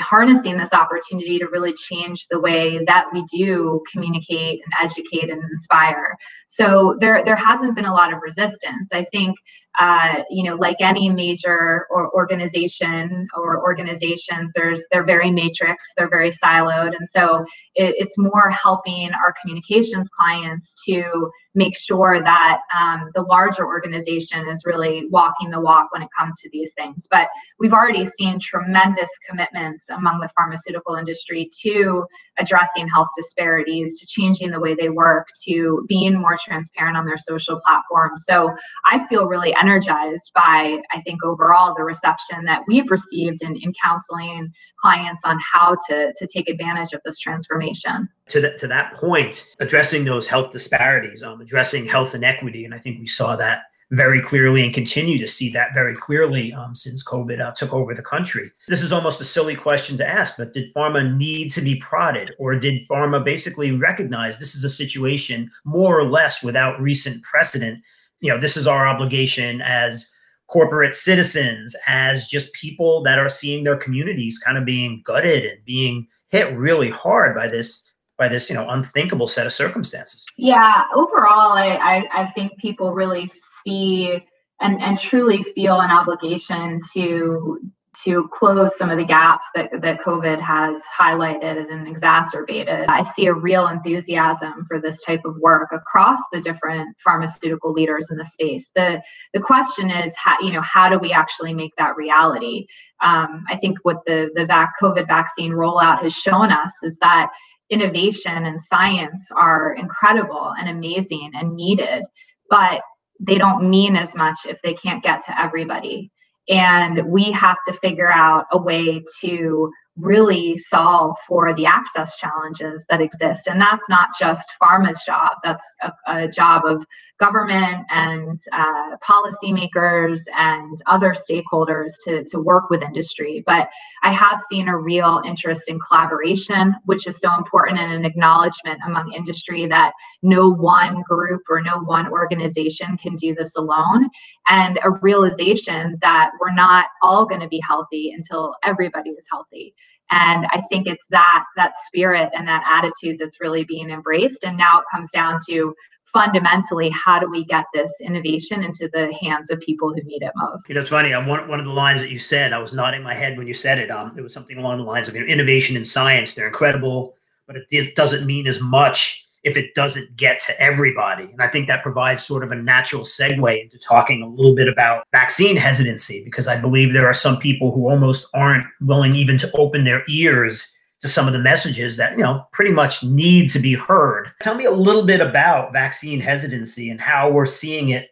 harnessing 0.00 0.56
this 0.56 0.72
opportunity 0.72 1.38
to 1.38 1.46
really 1.46 1.72
change 1.74 2.26
the 2.28 2.38
way 2.38 2.84
that 2.86 3.06
we 3.12 3.24
do 3.32 3.82
communicate 3.90 4.60
and 4.64 4.72
educate 4.82 5.30
and 5.30 5.42
inspire. 5.50 6.16
So 6.48 6.96
there 7.00 7.24
there 7.24 7.36
hasn't 7.36 7.74
been 7.74 7.86
a 7.86 7.92
lot 7.92 8.12
of 8.12 8.20
resistance. 8.22 8.90
I 8.92 9.04
think 9.12 9.36
uh, 9.78 10.22
you 10.28 10.42
know, 10.44 10.54
like 10.56 10.76
any 10.80 11.08
major 11.08 11.86
or 11.90 12.12
organization 12.12 13.26
or 13.34 13.62
organizations, 13.62 14.50
there's 14.54 14.84
they're 14.90 15.04
very 15.04 15.30
matrix, 15.30 15.88
they're 15.96 16.10
very 16.10 16.30
siloed, 16.30 16.94
and 16.96 17.08
so 17.08 17.44
it, 17.74 17.94
it's 17.98 18.18
more 18.18 18.50
helping 18.50 19.10
our 19.12 19.34
communications 19.40 20.10
clients 20.10 20.82
to 20.84 21.30
make 21.54 21.76
sure 21.76 22.22
that 22.22 22.60
um, 22.78 23.10
the 23.14 23.22
larger 23.22 23.66
organization 23.66 24.48
is 24.48 24.64
really 24.64 25.06
walking 25.10 25.50
the 25.50 25.60
walk 25.60 25.92
when 25.92 26.02
it 26.02 26.08
comes 26.18 26.38
to 26.40 26.48
these 26.50 26.72
things. 26.74 27.06
But 27.10 27.28
we've 27.58 27.72
already 27.72 28.06
seen 28.06 28.38
tremendous 28.38 29.10
commitments 29.28 29.90
among 29.90 30.20
the 30.20 30.30
pharmaceutical 30.34 30.94
industry 30.94 31.50
to 31.62 32.06
addressing 32.38 32.88
health 32.88 33.08
disparities, 33.16 34.00
to 34.00 34.06
changing 34.06 34.50
the 34.50 34.60
way 34.60 34.74
they 34.74 34.88
work, 34.88 35.28
to 35.44 35.84
being 35.88 36.18
more 36.18 36.38
transparent 36.42 36.96
on 36.96 37.04
their 37.04 37.18
social 37.18 37.60
platforms. 37.60 38.24
So 38.26 38.54
I 38.86 39.06
feel 39.08 39.26
really 39.26 39.54
energized 39.62 40.32
by, 40.34 40.80
I 40.92 41.00
think, 41.02 41.24
overall 41.24 41.74
the 41.76 41.84
reception 41.84 42.44
that 42.46 42.62
we've 42.66 42.90
received 42.90 43.42
in, 43.42 43.54
in 43.56 43.72
counseling 43.82 44.52
clients 44.80 45.22
on 45.24 45.38
how 45.52 45.76
to, 45.88 46.12
to 46.16 46.26
take 46.26 46.48
advantage 46.48 46.92
of 46.92 47.00
this 47.04 47.18
transformation. 47.18 48.08
To, 48.30 48.40
the, 48.40 48.58
to 48.58 48.66
that 48.68 48.94
point, 48.94 49.54
addressing 49.60 50.04
those 50.04 50.26
health 50.26 50.52
disparities, 50.52 51.22
um, 51.22 51.40
addressing 51.40 51.86
health 51.86 52.14
inequity, 52.14 52.64
and 52.64 52.74
I 52.74 52.78
think 52.78 52.98
we 52.98 53.06
saw 53.06 53.36
that 53.36 53.62
very 53.92 54.22
clearly 54.22 54.64
and 54.64 54.72
continue 54.72 55.18
to 55.18 55.26
see 55.26 55.50
that 55.50 55.74
very 55.74 55.94
clearly 55.94 56.50
um, 56.54 56.74
since 56.74 57.04
COVID 57.04 57.40
uh, 57.40 57.52
took 57.52 57.74
over 57.74 57.94
the 57.94 58.02
country. 58.02 58.50
This 58.66 58.82
is 58.82 58.90
almost 58.90 59.20
a 59.20 59.24
silly 59.24 59.54
question 59.54 59.98
to 59.98 60.08
ask, 60.08 60.34
but 60.38 60.54
did 60.54 60.72
pharma 60.74 61.14
need 61.14 61.50
to 61.52 61.60
be 61.60 61.76
prodded, 61.76 62.34
or 62.38 62.54
did 62.54 62.88
pharma 62.88 63.22
basically 63.22 63.70
recognize 63.72 64.38
this 64.38 64.54
is 64.54 64.64
a 64.64 64.70
situation 64.70 65.50
more 65.64 66.00
or 66.00 66.08
less 66.08 66.42
without 66.42 66.80
recent 66.80 67.22
precedent? 67.22 67.82
You 68.22 68.32
know, 68.32 68.40
this 68.40 68.56
is 68.56 68.66
our 68.66 68.88
obligation 68.88 69.60
as 69.60 70.10
corporate 70.48 70.94
citizens, 70.94 71.76
as 71.86 72.28
just 72.28 72.52
people 72.54 73.02
that 73.02 73.18
are 73.18 73.28
seeing 73.28 73.64
their 73.64 73.76
communities 73.76 74.38
kind 74.38 74.56
of 74.56 74.64
being 74.64 75.02
gutted 75.04 75.44
and 75.44 75.64
being 75.64 76.06
hit 76.28 76.56
really 76.56 76.90
hard 76.90 77.36
by 77.36 77.48
this 77.48 77.82
by 78.18 78.28
this 78.28 78.48
you 78.48 78.54
know 78.54 78.68
unthinkable 78.70 79.26
set 79.26 79.46
of 79.46 79.52
circumstances. 79.52 80.24
Yeah 80.36 80.84
overall 80.94 81.52
I, 81.52 81.76
I, 81.76 82.22
I 82.22 82.30
think 82.32 82.56
people 82.58 82.94
really 82.94 83.30
see 83.64 84.22
and, 84.60 84.80
and 84.80 84.98
truly 84.98 85.42
feel 85.54 85.80
an 85.80 85.90
obligation 85.90 86.80
to 86.94 87.60
to 88.04 88.28
close 88.32 88.76
some 88.76 88.90
of 88.90 88.96
the 88.96 89.04
gaps 89.04 89.44
that, 89.54 89.70
that 89.82 90.00
COVID 90.00 90.40
has 90.40 90.80
highlighted 90.98 91.70
and 91.70 91.86
exacerbated. 91.86 92.86
I 92.88 93.02
see 93.02 93.26
a 93.26 93.34
real 93.34 93.68
enthusiasm 93.68 94.64
for 94.66 94.80
this 94.80 95.02
type 95.02 95.20
of 95.26 95.36
work 95.36 95.68
across 95.72 96.18
the 96.32 96.40
different 96.40 96.96
pharmaceutical 97.04 97.72
leaders 97.72 98.06
in 98.10 98.16
the 98.16 98.24
space. 98.24 98.70
The 98.74 99.02
the 99.34 99.40
question 99.40 99.90
is 99.90 100.14
how 100.16 100.40
you 100.40 100.52
know 100.52 100.62
how 100.62 100.88
do 100.88 100.98
we 100.98 101.12
actually 101.12 101.52
make 101.52 101.72
that 101.76 101.96
reality? 101.96 102.66
Um, 103.02 103.44
I 103.50 103.56
think 103.56 103.78
what 103.82 103.98
the 104.06 104.30
the 104.34 104.46
vac- 104.46 104.74
COVID 104.82 105.06
vaccine 105.06 105.52
rollout 105.52 106.02
has 106.02 106.14
shown 106.14 106.50
us 106.50 106.72
is 106.82 106.96
that 107.02 107.30
innovation 107.68 108.46
and 108.46 108.60
science 108.60 109.28
are 109.36 109.74
incredible 109.74 110.54
and 110.58 110.68
amazing 110.68 111.30
and 111.34 111.54
needed, 111.54 112.04
but 112.48 112.82
they 113.20 113.38
don't 113.38 113.68
mean 113.68 113.96
as 113.96 114.14
much 114.14 114.38
if 114.46 114.58
they 114.62 114.74
can't 114.74 115.02
get 115.02 115.24
to 115.26 115.40
everybody. 115.40 116.10
And 116.48 117.06
we 117.06 117.30
have 117.32 117.56
to 117.66 117.72
figure 117.74 118.10
out 118.10 118.46
a 118.52 118.58
way 118.58 119.02
to 119.20 119.72
really 119.96 120.56
solve 120.56 121.16
for 121.28 121.54
the 121.54 121.66
access 121.66 122.16
challenges 122.16 122.84
that 122.88 123.00
exist. 123.00 123.46
And 123.46 123.60
that's 123.60 123.88
not 123.88 124.08
just 124.18 124.52
pharma's 124.62 125.02
job, 125.04 125.32
that's 125.44 125.64
a, 125.82 125.92
a 126.06 126.28
job 126.28 126.62
of 126.64 126.84
government 127.22 127.86
and 127.90 128.40
uh, 128.52 128.96
policymakers 128.96 130.18
and 130.36 130.82
other 130.86 131.14
stakeholders 131.14 131.92
to, 132.04 132.24
to 132.24 132.40
work 132.40 132.68
with 132.68 132.82
industry. 132.82 133.44
But 133.46 133.68
I 134.02 134.12
have 134.12 134.40
seen 134.50 134.66
a 134.66 134.76
real 134.76 135.22
interest 135.24 135.68
in 135.68 135.78
collaboration, 135.78 136.74
which 136.84 137.06
is 137.06 137.18
so 137.18 137.32
important, 137.36 137.78
and 137.78 137.92
an 137.92 138.04
acknowledgement 138.04 138.80
among 138.84 139.12
industry 139.12 139.66
that 139.66 139.92
no 140.22 140.50
one 140.50 141.02
group 141.02 141.42
or 141.48 141.62
no 141.62 141.78
one 141.78 142.10
organization 142.10 142.96
can 142.96 143.14
do 143.14 143.36
this 143.36 143.54
alone, 143.56 144.10
and 144.48 144.80
a 144.82 144.90
realization 144.90 145.96
that 146.02 146.32
we're 146.40 146.52
not 146.52 146.86
all 147.02 147.24
going 147.24 147.40
to 147.40 147.48
be 147.48 147.62
healthy 147.66 148.12
until 148.16 148.56
everybody 148.64 149.10
is 149.10 149.26
healthy 149.30 149.74
and 150.10 150.46
i 150.52 150.60
think 150.68 150.86
it's 150.86 151.06
that 151.10 151.44
that 151.56 151.72
spirit 151.86 152.30
and 152.36 152.46
that 152.46 152.62
attitude 152.68 153.18
that's 153.18 153.40
really 153.40 153.64
being 153.64 153.90
embraced 153.90 154.44
and 154.44 154.56
now 154.56 154.78
it 154.80 154.84
comes 154.92 155.10
down 155.10 155.38
to 155.48 155.74
fundamentally 156.12 156.90
how 156.90 157.18
do 157.18 157.28
we 157.30 157.44
get 157.44 157.64
this 157.72 157.92
innovation 158.02 158.62
into 158.62 158.88
the 158.92 159.12
hands 159.20 159.50
of 159.50 159.58
people 159.60 159.92
who 159.94 160.02
need 160.02 160.22
it 160.22 160.32
most 160.36 160.68
you 160.68 160.74
know 160.74 160.80
it's 160.80 160.90
funny 160.90 161.14
i'm 161.14 161.26
one, 161.26 161.48
one 161.48 161.58
of 161.58 161.66
the 161.66 161.72
lines 161.72 162.00
that 162.00 162.10
you 162.10 162.18
said 162.18 162.52
i 162.52 162.58
was 162.58 162.72
nodding 162.72 163.02
my 163.02 163.14
head 163.14 163.38
when 163.38 163.46
you 163.46 163.54
said 163.54 163.78
it 163.78 163.90
um 163.90 164.12
it 164.16 164.20
was 164.20 164.32
something 164.32 164.58
along 164.58 164.78
the 164.78 164.84
lines 164.84 165.08
of 165.08 165.14
you 165.14 165.20
know, 165.20 165.26
innovation 165.26 165.76
in 165.76 165.84
science 165.84 166.34
they're 166.34 166.46
incredible 166.46 167.14
but 167.46 167.56
it 167.70 167.94
doesn't 167.96 168.26
mean 168.26 168.46
as 168.46 168.60
much 168.60 169.26
if 169.44 169.56
it 169.56 169.74
doesn't 169.74 170.16
get 170.16 170.40
to 170.40 170.60
everybody. 170.60 171.24
And 171.24 171.42
I 171.42 171.48
think 171.48 171.66
that 171.66 171.82
provides 171.82 172.24
sort 172.24 172.44
of 172.44 172.52
a 172.52 172.54
natural 172.54 173.02
segue 173.02 173.62
into 173.62 173.78
talking 173.78 174.22
a 174.22 174.28
little 174.28 174.54
bit 174.54 174.68
about 174.68 175.04
vaccine 175.10 175.56
hesitancy, 175.56 176.22
because 176.24 176.46
I 176.46 176.56
believe 176.56 176.92
there 176.92 177.08
are 177.08 177.14
some 177.14 177.38
people 177.38 177.72
who 177.72 177.88
almost 177.88 178.26
aren't 178.34 178.66
willing 178.80 179.14
even 179.16 179.38
to 179.38 179.50
open 179.54 179.84
their 179.84 180.04
ears 180.08 180.68
to 181.02 181.08
some 181.08 181.26
of 181.26 181.32
the 181.32 181.38
messages 181.38 181.96
that 181.96 182.12
you 182.12 182.22
know 182.22 182.46
pretty 182.52 182.70
much 182.70 183.02
need 183.02 183.50
to 183.50 183.58
be 183.58 183.74
heard. 183.74 184.30
Tell 184.40 184.54
me 184.54 184.64
a 184.64 184.70
little 184.70 185.04
bit 185.04 185.20
about 185.20 185.72
vaccine 185.72 186.20
hesitancy 186.20 186.90
and 186.90 187.00
how 187.00 187.30
we're 187.30 187.46
seeing 187.46 187.90
it 187.90 188.08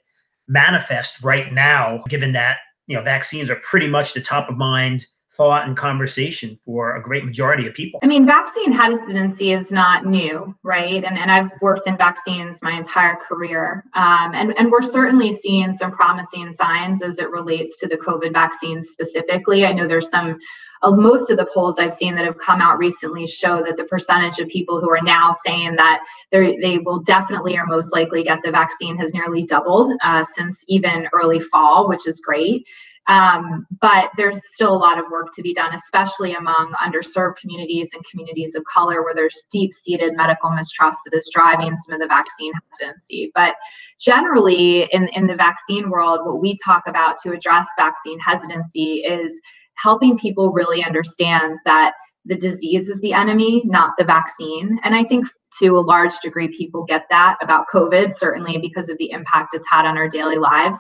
manifest 0.49 1.23
right 1.23 1.53
now, 1.53 2.03
given 2.09 2.33
that 2.33 2.59
you 2.87 2.97
know 2.97 3.03
vaccines 3.03 3.49
are 3.49 3.57
pretty 3.57 3.87
much 3.87 4.13
the 4.13 4.21
top 4.21 4.51
of 4.51 4.57
mind 4.57 5.07
thought 5.33 5.67
and 5.67 5.77
conversation 5.77 6.59
for 6.65 6.97
a 6.97 7.03
great 7.03 7.25
majority 7.25 7.67
of 7.67 7.75
people. 7.75 8.01
I 8.03 8.07
mean, 8.07 8.27
vaccine 8.27 8.73
hesitancy 8.73 9.53
is 9.53 9.71
not 9.71 10.05
new, 10.05 10.55
right? 10.63 11.05
And, 11.05 11.17
and 11.17 11.31
I've 11.31 11.51
worked 11.61 11.87
in 11.87 11.97
vaccines 11.97 12.61
my 12.63 12.73
entire 12.73 13.17
career. 13.17 13.85
Um, 13.95 14.35
and, 14.35 14.59
and 14.59 14.71
we're 14.71 14.83
certainly 14.83 15.33
seeing 15.33 15.73
some 15.73 15.93
promising 15.93 16.53
signs 16.53 17.03
as 17.03 17.19
it 17.19 17.31
relates 17.31 17.79
to 17.79 17.87
the 17.87 17.97
COVID 17.97 18.33
vaccine 18.33 18.83
specifically. 18.83 19.65
I 19.65 19.73
know 19.73 19.87
there's 19.87 20.11
some 20.11 20.39
uh, 20.83 20.91
most 20.91 21.31
of 21.31 21.37
the 21.37 21.47
polls 21.53 21.77
I've 21.79 21.93
seen 21.93 22.15
that 22.15 22.25
have 22.25 22.39
come 22.39 22.61
out 22.61 22.79
recently 22.79 23.27
show 23.27 23.63
that 23.65 23.77
the 23.77 23.85
percentage 23.85 24.39
of 24.39 24.49
people 24.49 24.81
who 24.81 24.91
are 24.91 25.03
now 25.03 25.35
saying 25.45 25.77
that 25.77 26.03
they 26.33 26.79
will 26.79 27.01
definitely 27.01 27.57
or 27.57 27.67
most 27.67 27.93
likely 27.93 28.23
get 28.23 28.41
the 28.43 28.51
vaccine 28.51 28.97
has 28.97 29.13
nearly 29.13 29.45
doubled 29.45 29.93
uh, 30.03 30.25
since 30.25 30.65
even 30.69 31.07
early 31.13 31.39
fall, 31.39 31.89
which 31.89 32.07
is 32.07 32.21
great. 32.21 32.67
Um, 33.11 33.67
but 33.81 34.11
there's 34.17 34.39
still 34.55 34.73
a 34.73 34.79
lot 34.79 34.97
of 34.97 35.07
work 35.11 35.35
to 35.35 35.43
be 35.43 35.53
done, 35.53 35.75
especially 35.75 36.35
among 36.35 36.73
underserved 36.75 37.39
communities 37.39 37.91
and 37.93 38.05
communities 38.09 38.55
of 38.55 38.63
color 38.73 39.03
where 39.03 39.17
there's 39.17 39.47
deep 39.51 39.73
seated 39.73 40.13
medical 40.15 40.49
mistrust 40.51 41.01
that 41.05 41.17
is 41.17 41.29
driving 41.35 41.77
some 41.77 41.95
of 41.95 42.01
the 42.01 42.07
vaccine 42.07 42.53
hesitancy. 42.71 43.33
But 43.35 43.57
generally, 43.99 44.89
in, 44.93 45.09
in 45.09 45.27
the 45.27 45.35
vaccine 45.35 45.91
world, 45.91 46.21
what 46.23 46.41
we 46.41 46.57
talk 46.65 46.85
about 46.87 47.17
to 47.25 47.33
address 47.33 47.67
vaccine 47.77 48.21
hesitancy 48.21 49.03
is 49.05 49.41
helping 49.75 50.17
people 50.17 50.53
really 50.53 50.85
understand 50.85 51.57
that 51.65 51.95
the 52.27 52.37
disease 52.37 52.89
is 52.89 53.01
the 53.01 53.13
enemy, 53.13 53.63
not 53.65 53.95
the 53.99 54.05
vaccine. 54.05 54.79
And 54.85 54.95
I 54.95 55.03
think 55.03 55.27
to 55.59 55.79
a 55.79 55.81
large 55.81 56.17
degree, 56.23 56.47
people 56.47 56.85
get 56.85 57.07
that 57.11 57.39
about 57.43 57.67
COVID, 57.75 58.15
certainly 58.15 58.59
because 58.59 58.89
of 58.89 58.99
the 58.99 59.11
impact 59.11 59.55
it's 59.55 59.67
had 59.69 59.85
on 59.85 59.99
our 59.99 60.09
daily 60.09 60.37
lives. 60.37 60.79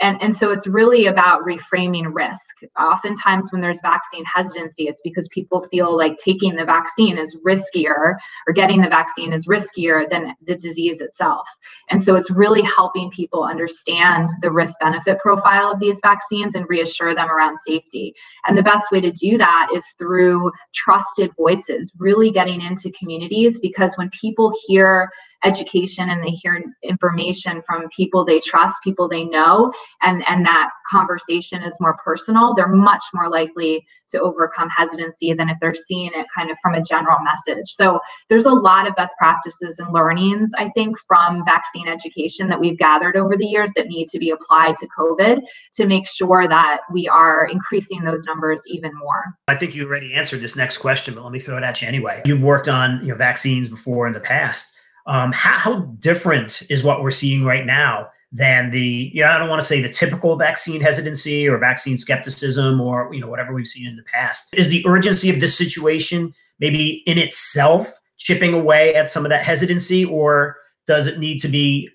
And, 0.00 0.20
and 0.22 0.34
so 0.34 0.50
it's 0.52 0.66
really 0.66 1.06
about 1.06 1.42
reframing 1.42 2.14
risk. 2.14 2.54
Oftentimes, 2.78 3.50
when 3.50 3.60
there's 3.60 3.80
vaccine 3.80 4.24
hesitancy, 4.24 4.84
it's 4.84 5.00
because 5.02 5.28
people 5.28 5.66
feel 5.70 5.96
like 5.96 6.16
taking 6.16 6.54
the 6.54 6.64
vaccine 6.64 7.18
is 7.18 7.36
riskier 7.44 8.14
or 8.46 8.52
getting 8.54 8.80
the 8.80 8.88
vaccine 8.88 9.32
is 9.32 9.46
riskier 9.46 10.08
than 10.08 10.34
the 10.46 10.54
disease 10.54 11.00
itself. 11.00 11.48
And 11.90 12.02
so 12.02 12.14
it's 12.14 12.30
really 12.30 12.62
helping 12.62 13.10
people 13.10 13.42
understand 13.42 14.28
the 14.42 14.52
risk 14.52 14.74
benefit 14.80 15.18
profile 15.18 15.72
of 15.72 15.80
these 15.80 15.98
vaccines 16.02 16.54
and 16.54 16.68
reassure 16.68 17.14
them 17.14 17.30
around 17.30 17.58
safety. 17.58 18.14
And 18.46 18.56
the 18.56 18.62
best 18.62 18.92
way 18.92 19.00
to 19.00 19.10
do 19.10 19.36
that 19.38 19.68
is 19.74 19.84
through 19.98 20.52
trusted 20.74 21.32
voices, 21.36 21.92
really 21.98 22.30
getting 22.30 22.60
into 22.60 22.92
communities 22.92 23.58
because 23.58 23.92
when 23.96 24.10
people 24.10 24.52
hear 24.66 25.10
education 25.44 26.10
and 26.10 26.22
they 26.22 26.30
hear 26.30 26.62
information 26.82 27.62
from 27.62 27.88
people 27.94 28.24
they 28.24 28.40
trust, 28.40 28.76
people 28.82 29.08
they 29.08 29.24
know, 29.24 29.72
and, 30.02 30.24
and 30.28 30.44
that 30.44 30.70
conversation 30.90 31.62
is 31.62 31.76
more 31.80 31.96
personal, 32.04 32.54
they're 32.54 32.68
much 32.68 33.02
more 33.14 33.28
likely 33.28 33.86
to 34.08 34.20
overcome 34.20 34.68
hesitancy 34.74 35.32
than 35.34 35.48
if 35.48 35.58
they're 35.60 35.74
seeing 35.74 36.10
it 36.14 36.26
kind 36.34 36.50
of 36.50 36.56
from 36.62 36.74
a 36.74 36.82
general 36.82 37.18
message. 37.22 37.68
So 37.68 38.00
there's 38.28 38.46
a 38.46 38.52
lot 38.52 38.88
of 38.88 38.96
best 38.96 39.14
practices 39.18 39.78
and 39.78 39.92
learnings, 39.92 40.50
I 40.56 40.70
think, 40.70 40.96
from 41.06 41.44
vaccine 41.44 41.88
education 41.88 42.48
that 42.48 42.58
we've 42.58 42.78
gathered 42.78 43.16
over 43.16 43.36
the 43.36 43.46
years 43.46 43.70
that 43.76 43.86
need 43.86 44.08
to 44.08 44.18
be 44.18 44.30
applied 44.30 44.76
to 44.76 44.88
COVID 44.98 45.42
to 45.74 45.86
make 45.86 46.08
sure 46.08 46.48
that 46.48 46.80
we 46.92 47.06
are 47.08 47.46
increasing 47.46 48.02
those 48.02 48.24
numbers 48.24 48.62
even 48.66 48.96
more. 48.96 49.24
I 49.46 49.56
think 49.56 49.74
you 49.74 49.86
already 49.86 50.14
answered 50.14 50.40
this 50.40 50.56
next 50.56 50.78
question, 50.78 51.14
but 51.14 51.22
let 51.22 51.32
me 51.32 51.38
throw 51.38 51.58
it 51.58 51.64
at 51.64 51.82
you 51.82 51.88
anyway. 51.88 52.22
You've 52.24 52.42
worked 52.42 52.68
on 52.68 53.00
you 53.02 53.08
know 53.08 53.14
vaccines 53.14 53.68
before 53.68 54.06
in 54.06 54.12
the 54.12 54.20
past. 54.20 54.72
Um, 55.08 55.32
how, 55.32 55.58
how 55.58 55.80
different 55.98 56.62
is 56.70 56.84
what 56.84 57.02
we're 57.02 57.10
seeing 57.10 57.44
right 57.44 57.66
now 57.66 58.08
than 58.30 58.70
the 58.70 59.10
you 59.12 59.22
know 59.22 59.30
I 59.30 59.38
don't 59.38 59.48
want 59.48 59.62
to 59.62 59.66
say 59.66 59.80
the 59.80 59.88
typical 59.88 60.36
vaccine 60.36 60.82
hesitancy 60.82 61.48
or 61.48 61.56
vaccine 61.58 61.96
skepticism 61.96 62.80
or 62.80 63.12
you 63.12 63.20
know 63.20 63.26
whatever 63.26 63.54
we've 63.54 63.66
seen 63.66 63.86
in 63.86 63.96
the 63.96 64.02
past. 64.02 64.46
Is 64.52 64.68
the 64.68 64.86
urgency 64.86 65.30
of 65.30 65.40
this 65.40 65.56
situation 65.56 66.34
maybe 66.60 67.02
in 67.06 67.18
itself 67.18 67.90
chipping 68.18 68.52
away 68.52 68.94
at 68.94 69.08
some 69.08 69.24
of 69.24 69.30
that 69.30 69.44
hesitancy, 69.44 70.04
or 70.04 70.56
does 70.86 71.06
it 71.06 71.18
need 71.18 71.40
to 71.40 71.48
be 71.48 71.88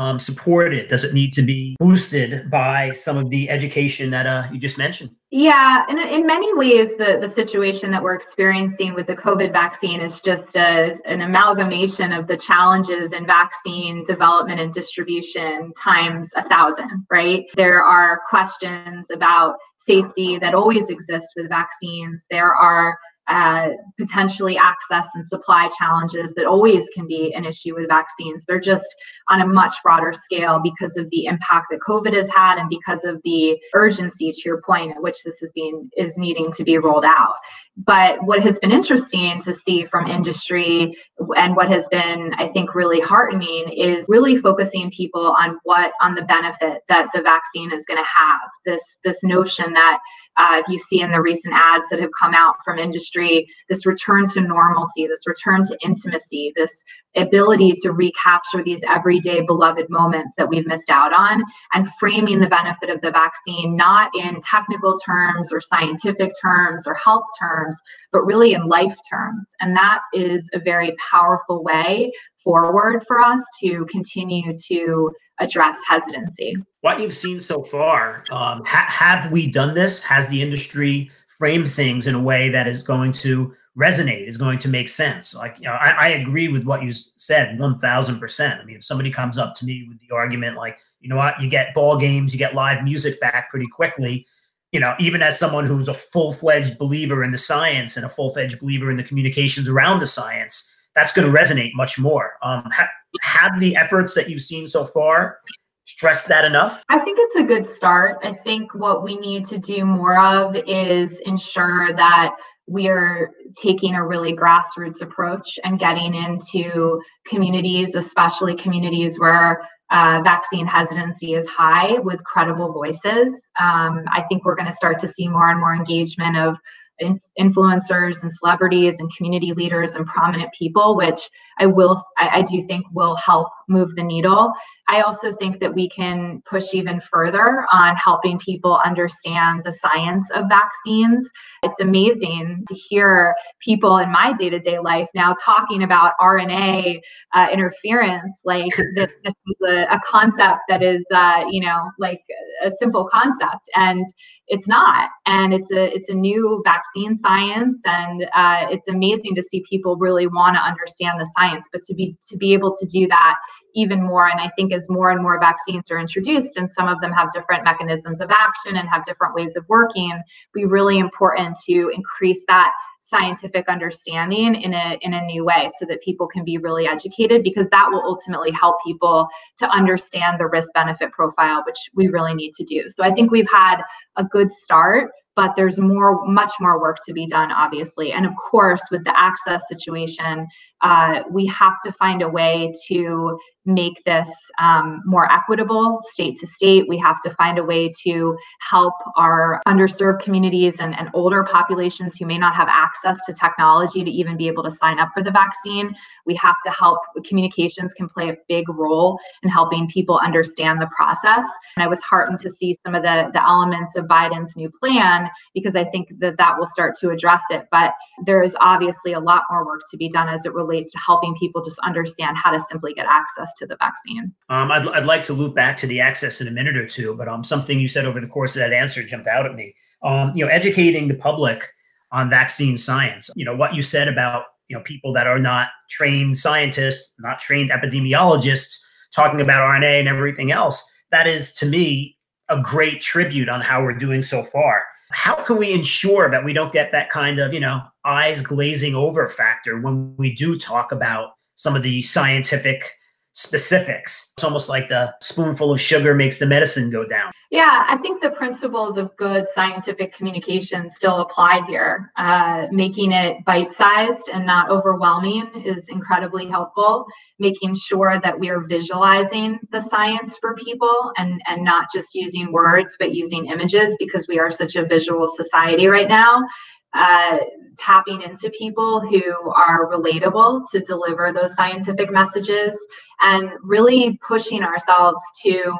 um, 0.00 0.18
supported? 0.18 0.88
Does 0.88 1.04
it 1.04 1.12
need 1.12 1.34
to 1.34 1.42
be 1.42 1.76
boosted 1.78 2.50
by 2.50 2.92
some 2.94 3.18
of 3.18 3.28
the 3.28 3.50
education 3.50 4.08
that 4.10 4.26
uh, 4.26 4.48
you 4.50 4.58
just 4.58 4.78
mentioned? 4.78 5.10
Yeah, 5.30 5.84
in, 5.90 5.98
in 5.98 6.26
many 6.26 6.54
ways, 6.54 6.96
the, 6.96 7.18
the 7.20 7.28
situation 7.28 7.90
that 7.90 8.02
we're 8.02 8.14
experiencing 8.14 8.94
with 8.94 9.06
the 9.06 9.14
COVID 9.14 9.52
vaccine 9.52 10.00
is 10.00 10.22
just 10.22 10.56
a, 10.56 10.96
an 11.04 11.20
amalgamation 11.20 12.14
of 12.14 12.26
the 12.26 12.36
challenges 12.38 13.12
in 13.12 13.26
vaccine 13.26 14.02
development 14.04 14.58
and 14.58 14.72
distribution 14.72 15.70
times 15.74 16.30
a 16.34 16.48
thousand, 16.48 17.06
right? 17.10 17.44
There 17.54 17.82
are 17.82 18.22
questions 18.26 19.10
about 19.10 19.56
safety 19.76 20.38
that 20.38 20.54
always 20.54 20.88
exist 20.88 21.26
with 21.36 21.50
vaccines. 21.50 22.24
There 22.30 22.54
are 22.54 22.98
uh, 23.28 23.68
potentially 24.00 24.56
access 24.56 25.06
and 25.14 25.26
supply 25.26 25.68
challenges 25.78 26.32
that 26.34 26.46
always 26.46 26.88
can 26.94 27.06
be 27.06 27.32
an 27.34 27.44
issue 27.44 27.74
with 27.74 27.88
vaccines. 27.88 28.44
They're 28.44 28.60
just 28.60 28.86
on 29.28 29.42
a 29.42 29.46
much 29.46 29.74
broader 29.84 30.12
scale 30.12 30.60
because 30.62 30.96
of 30.96 31.08
the 31.10 31.26
impact 31.26 31.66
that 31.70 31.80
COVID 31.86 32.14
has 32.14 32.28
had 32.30 32.58
and 32.58 32.68
because 32.68 33.04
of 33.04 33.20
the 33.24 33.58
urgency, 33.74 34.32
to 34.32 34.40
your 34.44 34.62
point, 34.62 34.92
at 34.92 35.02
which 35.02 35.22
this 35.24 35.42
is 35.42 35.52
being 35.52 35.88
is 35.96 36.16
needing 36.16 36.50
to 36.52 36.64
be 36.64 36.78
rolled 36.78 37.04
out. 37.04 37.34
But 37.76 38.22
what 38.24 38.40
has 38.40 38.58
been 38.58 38.72
interesting 38.72 39.40
to 39.42 39.54
see 39.54 39.84
from 39.84 40.06
industry 40.06 40.96
and 41.36 41.56
what 41.56 41.68
has 41.68 41.88
been, 41.88 42.34
I 42.34 42.48
think, 42.48 42.74
really 42.74 43.00
heartening 43.00 43.68
is 43.68 44.06
really 44.08 44.36
focusing 44.36 44.90
people 44.90 45.34
on 45.38 45.58
what 45.62 45.92
on 46.00 46.14
the 46.14 46.22
benefit 46.22 46.82
that 46.88 47.08
the 47.14 47.22
vaccine 47.22 47.72
is 47.72 47.86
going 47.86 48.02
to 48.02 48.08
have. 48.08 48.40
This 48.66 48.98
this 49.04 49.22
notion 49.22 49.72
that 49.72 49.98
uh, 50.40 50.62
you 50.68 50.78
see 50.78 51.02
in 51.02 51.12
the 51.12 51.20
recent 51.20 51.54
ads 51.54 51.86
that 51.90 52.00
have 52.00 52.10
come 52.18 52.34
out 52.34 52.56
from 52.64 52.78
industry, 52.78 53.46
this 53.68 53.84
return 53.84 54.24
to 54.26 54.40
normalcy, 54.40 55.06
this 55.06 55.26
return 55.26 55.62
to 55.64 55.76
intimacy, 55.84 56.52
this 56.56 56.82
ability 57.16 57.74
to 57.82 57.92
recapture 57.92 58.62
these 58.62 58.82
everyday 58.88 59.40
beloved 59.40 59.88
moments 59.90 60.34
that 60.36 60.48
we've 60.48 60.66
missed 60.66 60.90
out 60.90 61.12
on, 61.12 61.42
and 61.74 61.92
framing 61.94 62.40
the 62.40 62.46
benefit 62.46 62.90
of 62.90 63.00
the 63.00 63.10
vaccine 63.10 63.76
not 63.76 64.10
in 64.14 64.40
technical 64.40 64.98
terms 64.98 65.52
or 65.52 65.60
scientific 65.60 66.32
terms 66.40 66.86
or 66.86 66.94
health 66.94 67.24
terms, 67.38 67.76
but 68.12 68.24
really 68.24 68.52
in 68.54 68.66
life 68.66 68.96
terms. 69.08 69.52
And 69.60 69.74
that 69.76 70.00
is 70.12 70.48
a 70.54 70.60
very 70.60 70.94
powerful 71.10 71.62
way 71.62 72.12
forward 72.42 73.04
for 73.06 73.20
us 73.20 73.42
to 73.60 73.84
continue 73.86 74.56
to 74.68 75.10
address 75.40 75.78
hesitancy. 75.86 76.56
What 76.82 77.00
you've 77.00 77.14
seen 77.14 77.40
so 77.40 77.62
far, 77.62 78.24
um, 78.30 78.62
ha- 78.64 78.86
have 78.88 79.30
we 79.30 79.46
done 79.50 79.74
this? 79.74 80.00
Has 80.00 80.28
the 80.28 80.40
industry 80.40 81.10
framed 81.38 81.70
things 81.70 82.06
in 82.06 82.14
a 82.14 82.20
way 82.20 82.50
that 82.50 82.68
is 82.68 82.82
going 82.82 83.12
to 83.12 83.54
resonate, 83.78 84.26
is 84.26 84.36
going 84.36 84.58
to 84.58 84.68
make 84.68 84.88
sense? 84.88 85.34
Like, 85.34 85.56
you 85.58 85.64
know, 85.64 85.72
I, 85.72 85.90
I 85.90 86.08
agree 86.08 86.48
with 86.48 86.64
what 86.64 86.82
you 86.82 86.92
said, 87.16 87.58
one 87.58 87.78
thousand 87.78 88.18
percent. 88.18 88.60
I 88.60 88.64
mean, 88.64 88.76
if 88.76 88.84
somebody 88.84 89.10
comes 89.10 89.38
up 89.38 89.54
to 89.56 89.64
me 89.64 89.86
with 89.88 89.98
the 90.00 90.14
argument 90.14 90.56
like, 90.56 90.78
you 91.00 91.08
know 91.08 91.16
what, 91.16 91.40
you 91.40 91.48
get 91.48 91.74
ball 91.74 91.98
games, 91.98 92.32
you 92.32 92.38
get 92.38 92.54
live 92.54 92.82
music 92.82 93.20
back 93.20 93.50
pretty 93.50 93.68
quickly. 93.68 94.26
You 94.72 94.80
know, 94.80 94.94
even 95.00 95.22
as 95.22 95.38
someone 95.38 95.66
who's 95.66 95.88
a 95.88 95.94
full 95.94 96.32
fledged 96.32 96.78
believer 96.78 97.24
in 97.24 97.32
the 97.32 97.38
science 97.38 97.96
and 97.96 98.06
a 98.06 98.08
full 98.08 98.32
fledged 98.32 98.60
believer 98.60 98.90
in 98.90 98.96
the 98.96 99.02
communications 99.02 99.68
around 99.68 100.00
the 100.00 100.06
science, 100.06 100.70
that's 100.94 101.12
going 101.12 101.26
to 101.26 101.36
resonate 101.36 101.70
much 101.74 101.98
more. 101.98 102.34
Um, 102.42 102.64
ha- 102.72 102.88
have 103.22 103.58
the 103.60 103.76
efforts 103.76 104.14
that 104.14 104.28
you've 104.28 104.42
seen 104.42 104.68
so 104.68 104.84
far 104.84 105.38
stressed 105.86 106.28
that 106.28 106.44
enough? 106.44 106.80
I 106.88 107.00
think 107.00 107.18
it's 107.20 107.36
a 107.36 107.42
good 107.42 107.66
start. 107.66 108.18
I 108.22 108.32
think 108.32 108.72
what 108.74 109.02
we 109.02 109.16
need 109.16 109.44
to 109.48 109.58
do 109.58 109.84
more 109.84 110.20
of 110.20 110.54
is 110.54 111.18
ensure 111.20 111.92
that 111.94 112.36
we 112.70 112.86
are 112.86 113.32
taking 113.60 113.96
a 113.96 114.06
really 114.06 114.32
grassroots 114.32 115.02
approach 115.02 115.58
and 115.64 115.80
getting 115.80 116.14
into 116.14 117.02
communities, 117.26 117.96
especially 117.96 118.54
communities 118.54 119.18
where 119.18 119.62
uh, 119.90 120.20
vaccine 120.22 120.66
hesitancy 120.68 121.34
is 121.34 121.48
high 121.48 121.98
with 121.98 122.22
credible 122.22 122.72
voices. 122.72 123.42
Um, 123.58 124.04
I 124.12 124.24
think 124.28 124.44
we're 124.44 124.54
going 124.54 124.68
to 124.68 124.72
start 124.72 125.00
to 125.00 125.08
see 125.08 125.26
more 125.26 125.50
and 125.50 125.58
more 125.58 125.74
engagement 125.74 126.36
of 126.36 126.54
in, 127.00 127.20
influencers 127.40 128.22
and 128.22 128.32
celebrities 128.32 129.00
and 129.00 129.10
community 129.16 129.52
leaders 129.52 129.96
and 129.96 130.06
prominent 130.06 130.52
people, 130.56 130.94
which 130.94 131.28
I 131.60 131.66
will, 131.66 132.02
I, 132.16 132.38
I 132.38 132.42
do 132.42 132.62
think 132.62 132.86
will 132.92 133.14
help 133.16 133.48
move 133.68 133.94
the 133.94 134.02
needle. 134.02 134.52
I 134.90 135.02
also 135.02 135.32
think 135.32 135.60
that 135.60 135.72
we 135.72 135.88
can 135.88 136.42
push 136.50 136.74
even 136.74 137.00
further 137.00 137.64
on 137.72 137.94
helping 137.94 138.40
people 138.40 138.80
understand 138.84 139.62
the 139.64 139.70
science 139.70 140.28
of 140.34 140.48
vaccines. 140.48 141.30
It's 141.62 141.78
amazing 141.78 142.64
to 142.66 142.74
hear 142.74 143.36
people 143.60 143.98
in 143.98 144.10
my 144.10 144.32
day 144.32 144.50
to 144.50 144.58
day 144.58 144.80
life 144.80 145.06
now 145.14 145.36
talking 145.44 145.84
about 145.84 146.14
RNA 146.20 147.00
uh, 147.34 147.46
interference, 147.52 148.40
like 148.44 148.74
this, 148.96 149.10
this 149.22 149.34
is 149.46 149.56
a, 149.68 149.82
a, 149.94 150.00
concept 150.04 150.62
that 150.68 150.82
is, 150.82 151.06
uh, 151.14 151.44
you 151.48 151.60
know, 151.60 151.90
like 151.98 152.20
a 152.64 152.70
simple 152.80 153.08
concept, 153.12 153.68
and 153.76 154.04
it's 154.48 154.66
not. 154.66 155.10
And 155.26 155.54
it's 155.54 155.70
a 155.70 155.94
it's 155.94 156.08
a 156.08 156.14
new 156.14 156.62
vaccine 156.64 157.14
science, 157.14 157.80
and 157.84 158.24
uh, 158.34 158.66
it's 158.70 158.88
amazing 158.88 159.36
to 159.36 159.42
see 159.42 159.62
people 159.68 159.96
really 159.96 160.26
want 160.26 160.56
to 160.56 160.60
understand 160.60 161.20
the 161.20 161.26
science. 161.26 161.49
But 161.72 161.82
to 161.84 161.94
be 161.94 162.16
to 162.28 162.36
be 162.36 162.52
able 162.52 162.74
to 162.76 162.86
do 162.86 163.06
that 163.08 163.36
even 163.74 164.02
more. 164.02 164.28
And 164.28 164.40
I 164.40 164.50
think 164.56 164.72
as 164.72 164.88
more 164.88 165.10
and 165.10 165.22
more 165.22 165.38
vaccines 165.38 165.90
are 165.90 165.98
introduced, 165.98 166.56
and 166.56 166.70
some 166.70 166.88
of 166.88 167.00
them 167.00 167.12
have 167.12 167.32
different 167.32 167.64
mechanisms 167.64 168.20
of 168.20 168.30
action 168.30 168.76
and 168.76 168.88
have 168.88 169.04
different 169.04 169.34
ways 169.34 169.56
of 169.56 169.68
working, 169.68 170.20
be 170.52 170.64
really 170.64 170.98
important 170.98 171.56
to 171.66 171.90
increase 171.94 172.42
that 172.48 172.72
scientific 173.02 173.68
understanding 173.68 174.54
in 174.54 174.74
a 174.74 174.98
in 175.00 175.14
a 175.14 175.24
new 175.26 175.44
way 175.44 175.70
so 175.78 175.86
that 175.86 176.02
people 176.02 176.26
can 176.26 176.44
be 176.44 176.58
really 176.58 176.86
educated 176.86 177.42
because 177.42 177.66
that 177.70 177.88
will 177.90 178.02
ultimately 178.02 178.50
help 178.50 178.76
people 178.84 179.26
to 179.58 179.68
understand 179.70 180.38
the 180.38 180.46
risk 180.46 180.68
benefit 180.74 181.10
profile 181.10 181.62
which 181.66 181.78
we 181.94 182.08
really 182.08 182.34
need 182.34 182.52
to 182.52 182.62
do 182.64 182.84
so 182.88 183.02
i 183.02 183.10
think 183.10 183.30
we've 183.30 183.50
had 183.50 183.80
a 184.16 184.24
good 184.24 184.52
start 184.52 185.10
but 185.34 185.56
there's 185.56 185.78
more 185.78 186.24
much 186.26 186.52
more 186.60 186.78
work 186.78 186.98
to 187.04 187.12
be 187.12 187.26
done 187.26 187.50
obviously 187.50 188.12
and 188.12 188.26
of 188.26 188.32
course 188.50 188.82
with 188.90 189.02
the 189.04 189.18
access 189.18 189.62
situation 189.68 190.46
uh, 190.82 191.22
we 191.30 191.46
have 191.46 191.74
to 191.84 191.92
find 191.92 192.22
a 192.22 192.28
way 192.28 192.72
to 192.88 193.38
make 193.66 194.02
this 194.04 194.28
um, 194.58 195.02
more 195.04 195.30
equitable 195.30 196.00
state 196.02 196.36
to 196.38 196.46
state. 196.46 196.88
We 196.88 196.96
have 196.98 197.20
to 197.22 197.34
find 197.34 197.58
a 197.58 197.64
way 197.64 197.92
to 198.02 198.36
help 198.60 198.94
our 199.16 199.60
underserved 199.68 200.22
communities 200.22 200.80
and, 200.80 200.98
and 200.98 201.10
older 201.12 201.44
populations 201.44 202.16
who 202.16 202.24
may 202.24 202.38
not 202.38 202.54
have 202.54 202.68
access 202.68 203.18
to 203.26 203.34
technology 203.34 204.02
to 204.02 204.10
even 204.10 204.36
be 204.36 204.48
able 204.48 204.62
to 204.62 204.70
sign 204.70 204.98
up 204.98 205.10
for 205.12 205.22
the 205.22 205.30
vaccine. 205.30 205.94
We 206.24 206.34
have 206.36 206.56
to 206.64 206.70
help, 206.70 207.00
communications 207.24 207.92
can 207.92 208.08
play 208.08 208.30
a 208.30 208.36
big 208.48 208.68
role 208.68 209.18
in 209.42 209.50
helping 209.50 209.88
people 209.88 210.18
understand 210.18 210.80
the 210.80 210.88
process. 210.96 211.44
And 211.76 211.84
I 211.84 211.86
was 211.86 212.00
heartened 212.00 212.38
to 212.40 212.50
see 212.50 212.76
some 212.84 212.94
of 212.94 213.02
the, 213.02 213.30
the 213.34 213.42
elements 213.42 213.94
of 213.96 214.06
Biden's 214.06 214.56
new 214.56 214.70
plan 214.70 215.28
because 215.54 215.76
I 215.76 215.84
think 215.84 216.08
that 216.18 216.38
that 216.38 216.58
will 216.58 216.66
start 216.66 216.94
to 217.00 217.10
address 217.10 217.42
it. 217.50 217.66
But 217.70 217.92
there 218.24 218.42
is 218.42 218.56
obviously 218.60 219.12
a 219.12 219.20
lot 219.20 219.42
more 219.50 219.66
work 219.66 219.82
to 219.90 219.98
be 219.98 220.08
done 220.08 220.28
as 220.28 220.46
it 220.46 220.54
relates 220.54 220.69
to 220.78 220.98
helping 220.98 221.34
people 221.34 221.64
just 221.64 221.78
understand 221.80 222.36
how 222.36 222.50
to 222.50 222.60
simply 222.60 222.94
get 222.94 223.06
access 223.08 223.52
to 223.54 223.66
the 223.66 223.76
vaccine. 223.76 224.32
Um, 224.48 224.70
I'd, 224.70 224.86
I'd 224.88 225.04
like 225.04 225.24
to 225.24 225.32
loop 225.32 225.54
back 225.54 225.76
to 225.78 225.86
the 225.86 226.00
access 226.00 226.40
in 226.40 226.48
a 226.48 226.50
minute 226.50 226.76
or 226.76 226.86
two, 226.86 227.14
but 227.14 227.28
um, 227.28 227.44
something 227.44 227.78
you 227.78 227.88
said 227.88 228.06
over 228.06 228.20
the 228.20 228.26
course 228.26 228.54
of 228.56 228.60
that 228.60 228.72
answer 228.72 229.02
jumped 229.02 229.26
out 229.26 229.46
at 229.46 229.54
me. 229.54 229.74
Um, 230.02 230.32
you 230.34 230.44
know, 230.44 230.50
educating 230.50 231.08
the 231.08 231.14
public 231.14 231.68
on 232.12 232.30
vaccine 232.30 232.78
science. 232.78 233.30
You 233.34 233.44
know, 233.44 233.54
what 233.54 233.74
you 233.74 233.82
said 233.82 234.08
about 234.08 234.44
you 234.68 234.76
know 234.76 234.82
people 234.82 235.12
that 235.12 235.26
are 235.26 235.38
not 235.38 235.68
trained 235.90 236.36
scientists, 236.36 237.10
not 237.18 237.40
trained 237.40 237.70
epidemiologists, 237.70 238.78
talking 239.14 239.40
about 239.40 239.62
RNA 239.62 240.00
and 240.00 240.08
everything 240.08 240.52
else. 240.52 240.82
That 241.10 241.26
is 241.26 241.52
to 241.54 241.66
me 241.66 242.16
a 242.48 242.60
great 242.60 243.00
tribute 243.00 243.48
on 243.48 243.60
how 243.60 243.82
we're 243.82 243.98
doing 243.98 244.22
so 244.22 244.42
far. 244.44 244.82
How 245.10 245.44
can 245.44 245.56
we 245.56 245.72
ensure 245.72 246.30
that 246.30 246.44
we 246.44 246.52
don't 246.52 246.72
get 246.72 246.92
that 246.92 247.10
kind 247.10 247.38
of, 247.38 247.52
you 247.52 247.60
know, 247.60 247.82
eyes 248.04 248.40
glazing 248.42 248.94
over 248.94 249.28
factor 249.28 249.80
when 249.80 250.14
we 250.16 250.34
do 250.34 250.58
talk 250.58 250.92
about 250.92 251.32
some 251.56 251.76
of 251.76 251.82
the 251.82 252.00
scientific 252.02 252.92
specifics. 253.32 254.32
It's 254.36 254.44
almost 254.44 254.68
like 254.68 254.88
the 254.88 255.14
spoonful 255.20 255.72
of 255.72 255.80
sugar 255.80 256.14
makes 256.14 256.38
the 256.38 256.46
medicine 256.46 256.90
go 256.90 257.06
down. 257.06 257.30
Yeah, 257.50 257.84
I 257.88 257.96
think 257.96 258.22
the 258.22 258.30
principles 258.30 258.96
of 258.96 259.16
good 259.16 259.46
scientific 259.54 260.14
communication 260.14 260.88
still 260.88 261.20
apply 261.20 261.62
here. 261.66 262.12
Uh, 262.16 262.68
making 262.70 263.10
it 263.10 263.44
bite 263.44 263.72
sized 263.72 264.28
and 264.32 264.46
not 264.46 264.70
overwhelming 264.70 265.50
is 265.64 265.88
incredibly 265.88 266.46
helpful. 266.46 267.06
Making 267.40 267.74
sure 267.74 268.20
that 268.22 268.38
we 268.38 268.50
are 268.50 268.60
visualizing 268.60 269.58
the 269.72 269.80
science 269.80 270.38
for 270.38 270.54
people 270.54 271.12
and, 271.16 271.42
and 271.48 271.64
not 271.64 271.88
just 271.92 272.14
using 272.14 272.52
words, 272.52 272.94
but 273.00 273.14
using 273.14 273.46
images 273.46 273.96
because 273.98 274.28
we 274.28 274.38
are 274.38 274.50
such 274.50 274.76
a 274.76 274.84
visual 274.86 275.26
society 275.26 275.88
right 275.88 276.08
now. 276.08 276.44
Uh, 276.92 277.38
tapping 277.78 278.22
into 278.22 278.50
people 278.50 279.00
who 279.00 279.22
are 279.52 279.88
relatable 279.90 280.64
to 280.70 280.80
deliver 280.80 281.32
those 281.32 281.54
scientific 281.54 282.10
messages 282.10 282.76
and 283.22 283.50
really 283.62 284.18
pushing 284.26 284.62
ourselves 284.62 285.22
to 285.40 285.72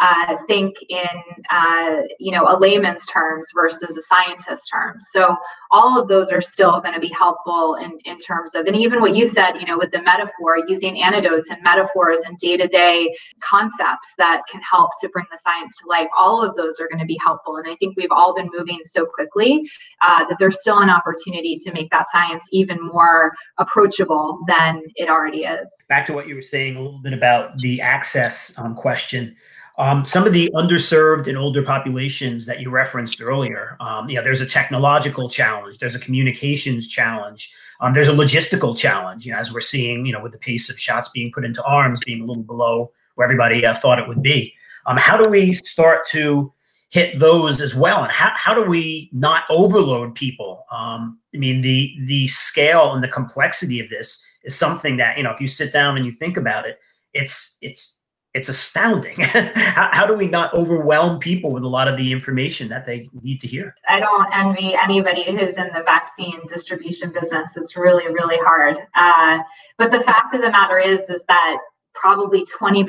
uh, 0.00 0.36
think 0.46 0.76
in 0.88 1.06
uh, 1.50 2.02
you 2.18 2.32
know 2.32 2.44
a 2.48 2.58
layman's 2.58 3.06
terms 3.06 3.48
versus 3.54 3.96
a 3.96 4.02
scientist's 4.02 4.68
terms. 4.68 5.06
So 5.10 5.36
all 5.70 6.00
of 6.00 6.08
those 6.08 6.30
are 6.30 6.40
still 6.40 6.80
going 6.80 6.94
to 6.94 7.00
be 7.00 7.08
helpful 7.08 7.76
in, 7.76 7.98
in 8.04 8.18
terms 8.18 8.54
of 8.54 8.66
and 8.66 8.76
even 8.76 9.00
what 9.00 9.16
you 9.16 9.26
said, 9.26 9.52
you 9.60 9.66
know, 9.66 9.78
with 9.78 9.90
the 9.90 10.02
metaphor, 10.02 10.58
using 10.68 11.02
anecdotes 11.02 11.50
and 11.50 11.62
metaphors 11.62 12.20
and 12.20 12.36
day-to-day 12.38 13.14
concepts 13.40 14.14
that 14.18 14.42
can 14.50 14.60
help 14.60 14.90
to 15.00 15.08
bring 15.08 15.26
the 15.30 15.38
science 15.42 15.74
to 15.76 15.88
life. 15.88 16.08
All 16.18 16.42
of 16.42 16.54
those 16.56 16.78
are 16.80 16.88
going 16.88 17.00
to 17.00 17.06
be 17.06 17.18
helpful. 17.22 17.56
And 17.56 17.68
I 17.68 17.74
think 17.76 17.96
we've 17.96 18.10
all 18.10 18.34
been 18.34 18.50
moving 18.52 18.80
so 18.84 19.06
quickly 19.06 19.68
uh, 20.02 20.24
that 20.28 20.36
there's 20.38 20.60
still 20.60 20.78
an 20.78 20.90
opportunity 20.90 21.56
to 21.56 21.72
make 21.72 21.90
that 21.90 22.06
science 22.10 22.44
even 22.50 22.80
more 22.80 23.32
approachable 23.58 24.40
than 24.46 24.82
it 24.96 25.08
already 25.08 25.44
is. 25.44 25.70
Back 25.88 26.06
to 26.06 26.12
what 26.12 26.26
you 26.26 26.34
were 26.34 26.42
saying 26.42 26.76
a 26.76 26.80
little 26.80 26.98
bit 26.98 27.12
about 27.12 27.58
the 27.58 27.80
access 27.80 28.56
um, 28.58 28.74
question. 28.74 29.36
Um, 29.78 30.06
some 30.06 30.26
of 30.26 30.32
the 30.32 30.50
underserved 30.54 31.28
and 31.28 31.36
older 31.36 31.62
populations 31.62 32.46
that 32.46 32.60
you 32.60 32.70
referenced 32.70 33.20
earlier, 33.20 33.76
um, 33.78 34.08
you 34.08 34.16
know, 34.16 34.22
there's 34.22 34.40
a 34.40 34.46
technological 34.46 35.28
challenge, 35.28 35.78
there's 35.78 35.94
a 35.94 35.98
communications 35.98 36.88
challenge, 36.88 37.52
um, 37.80 37.92
there's 37.92 38.08
a 38.08 38.12
logistical 38.12 38.76
challenge. 38.76 39.26
You 39.26 39.32
know, 39.32 39.38
as 39.38 39.52
we're 39.52 39.60
seeing, 39.60 40.06
you 40.06 40.12
know, 40.12 40.22
with 40.22 40.32
the 40.32 40.38
pace 40.38 40.70
of 40.70 40.80
shots 40.80 41.10
being 41.10 41.30
put 41.30 41.44
into 41.44 41.62
arms 41.62 42.00
being 42.06 42.22
a 42.22 42.24
little 42.24 42.42
below 42.42 42.90
where 43.16 43.26
everybody 43.26 43.66
uh, 43.66 43.74
thought 43.74 43.98
it 43.98 44.08
would 44.08 44.22
be. 44.22 44.54
Um, 44.86 44.96
how 44.96 45.16
do 45.16 45.28
we 45.28 45.52
start 45.52 46.06
to 46.08 46.52
hit 46.88 47.18
those 47.18 47.60
as 47.60 47.74
well, 47.74 48.04
and 48.04 48.12
how 48.12 48.32
how 48.34 48.54
do 48.54 48.62
we 48.62 49.10
not 49.12 49.44
overload 49.50 50.14
people? 50.14 50.64
Um, 50.70 51.18
I 51.34 51.38
mean, 51.38 51.60
the 51.60 51.94
the 52.06 52.28
scale 52.28 52.94
and 52.94 53.02
the 53.02 53.08
complexity 53.08 53.80
of 53.80 53.90
this 53.90 54.18
is 54.44 54.54
something 54.54 54.96
that 54.98 55.18
you 55.18 55.24
know, 55.24 55.32
if 55.32 55.40
you 55.40 55.48
sit 55.48 55.72
down 55.72 55.96
and 55.96 56.06
you 56.06 56.12
think 56.12 56.36
about 56.36 56.66
it, 56.66 56.78
it's 57.12 57.56
it's 57.60 57.95
it's 58.36 58.50
astounding. 58.50 59.18
how, 59.22 59.88
how, 59.92 60.06
do 60.06 60.12
we 60.12 60.28
not 60.28 60.52
overwhelm 60.52 61.18
people 61.18 61.50
with 61.50 61.62
a 61.62 61.68
lot 61.68 61.88
of 61.88 61.96
the 61.96 62.12
information 62.12 62.68
that 62.68 62.84
they 62.84 63.08
need 63.22 63.40
to 63.40 63.46
hear? 63.46 63.74
I 63.88 63.98
don't 63.98 64.28
envy 64.32 64.74
anybody 64.74 65.24
who's 65.24 65.54
in 65.54 65.70
the 65.74 65.82
vaccine 65.84 66.40
distribution 66.46 67.12
business. 67.12 67.56
It's 67.56 67.76
really, 67.76 68.06
really 68.08 68.36
hard. 68.38 68.76
Uh, 68.94 69.38
but 69.78 69.90
the 69.90 70.00
fact 70.00 70.34
of 70.34 70.42
the 70.42 70.50
matter 70.50 70.78
is, 70.78 71.00
is 71.08 71.22
that 71.28 71.56
probably 71.94 72.44
20% 72.60 72.86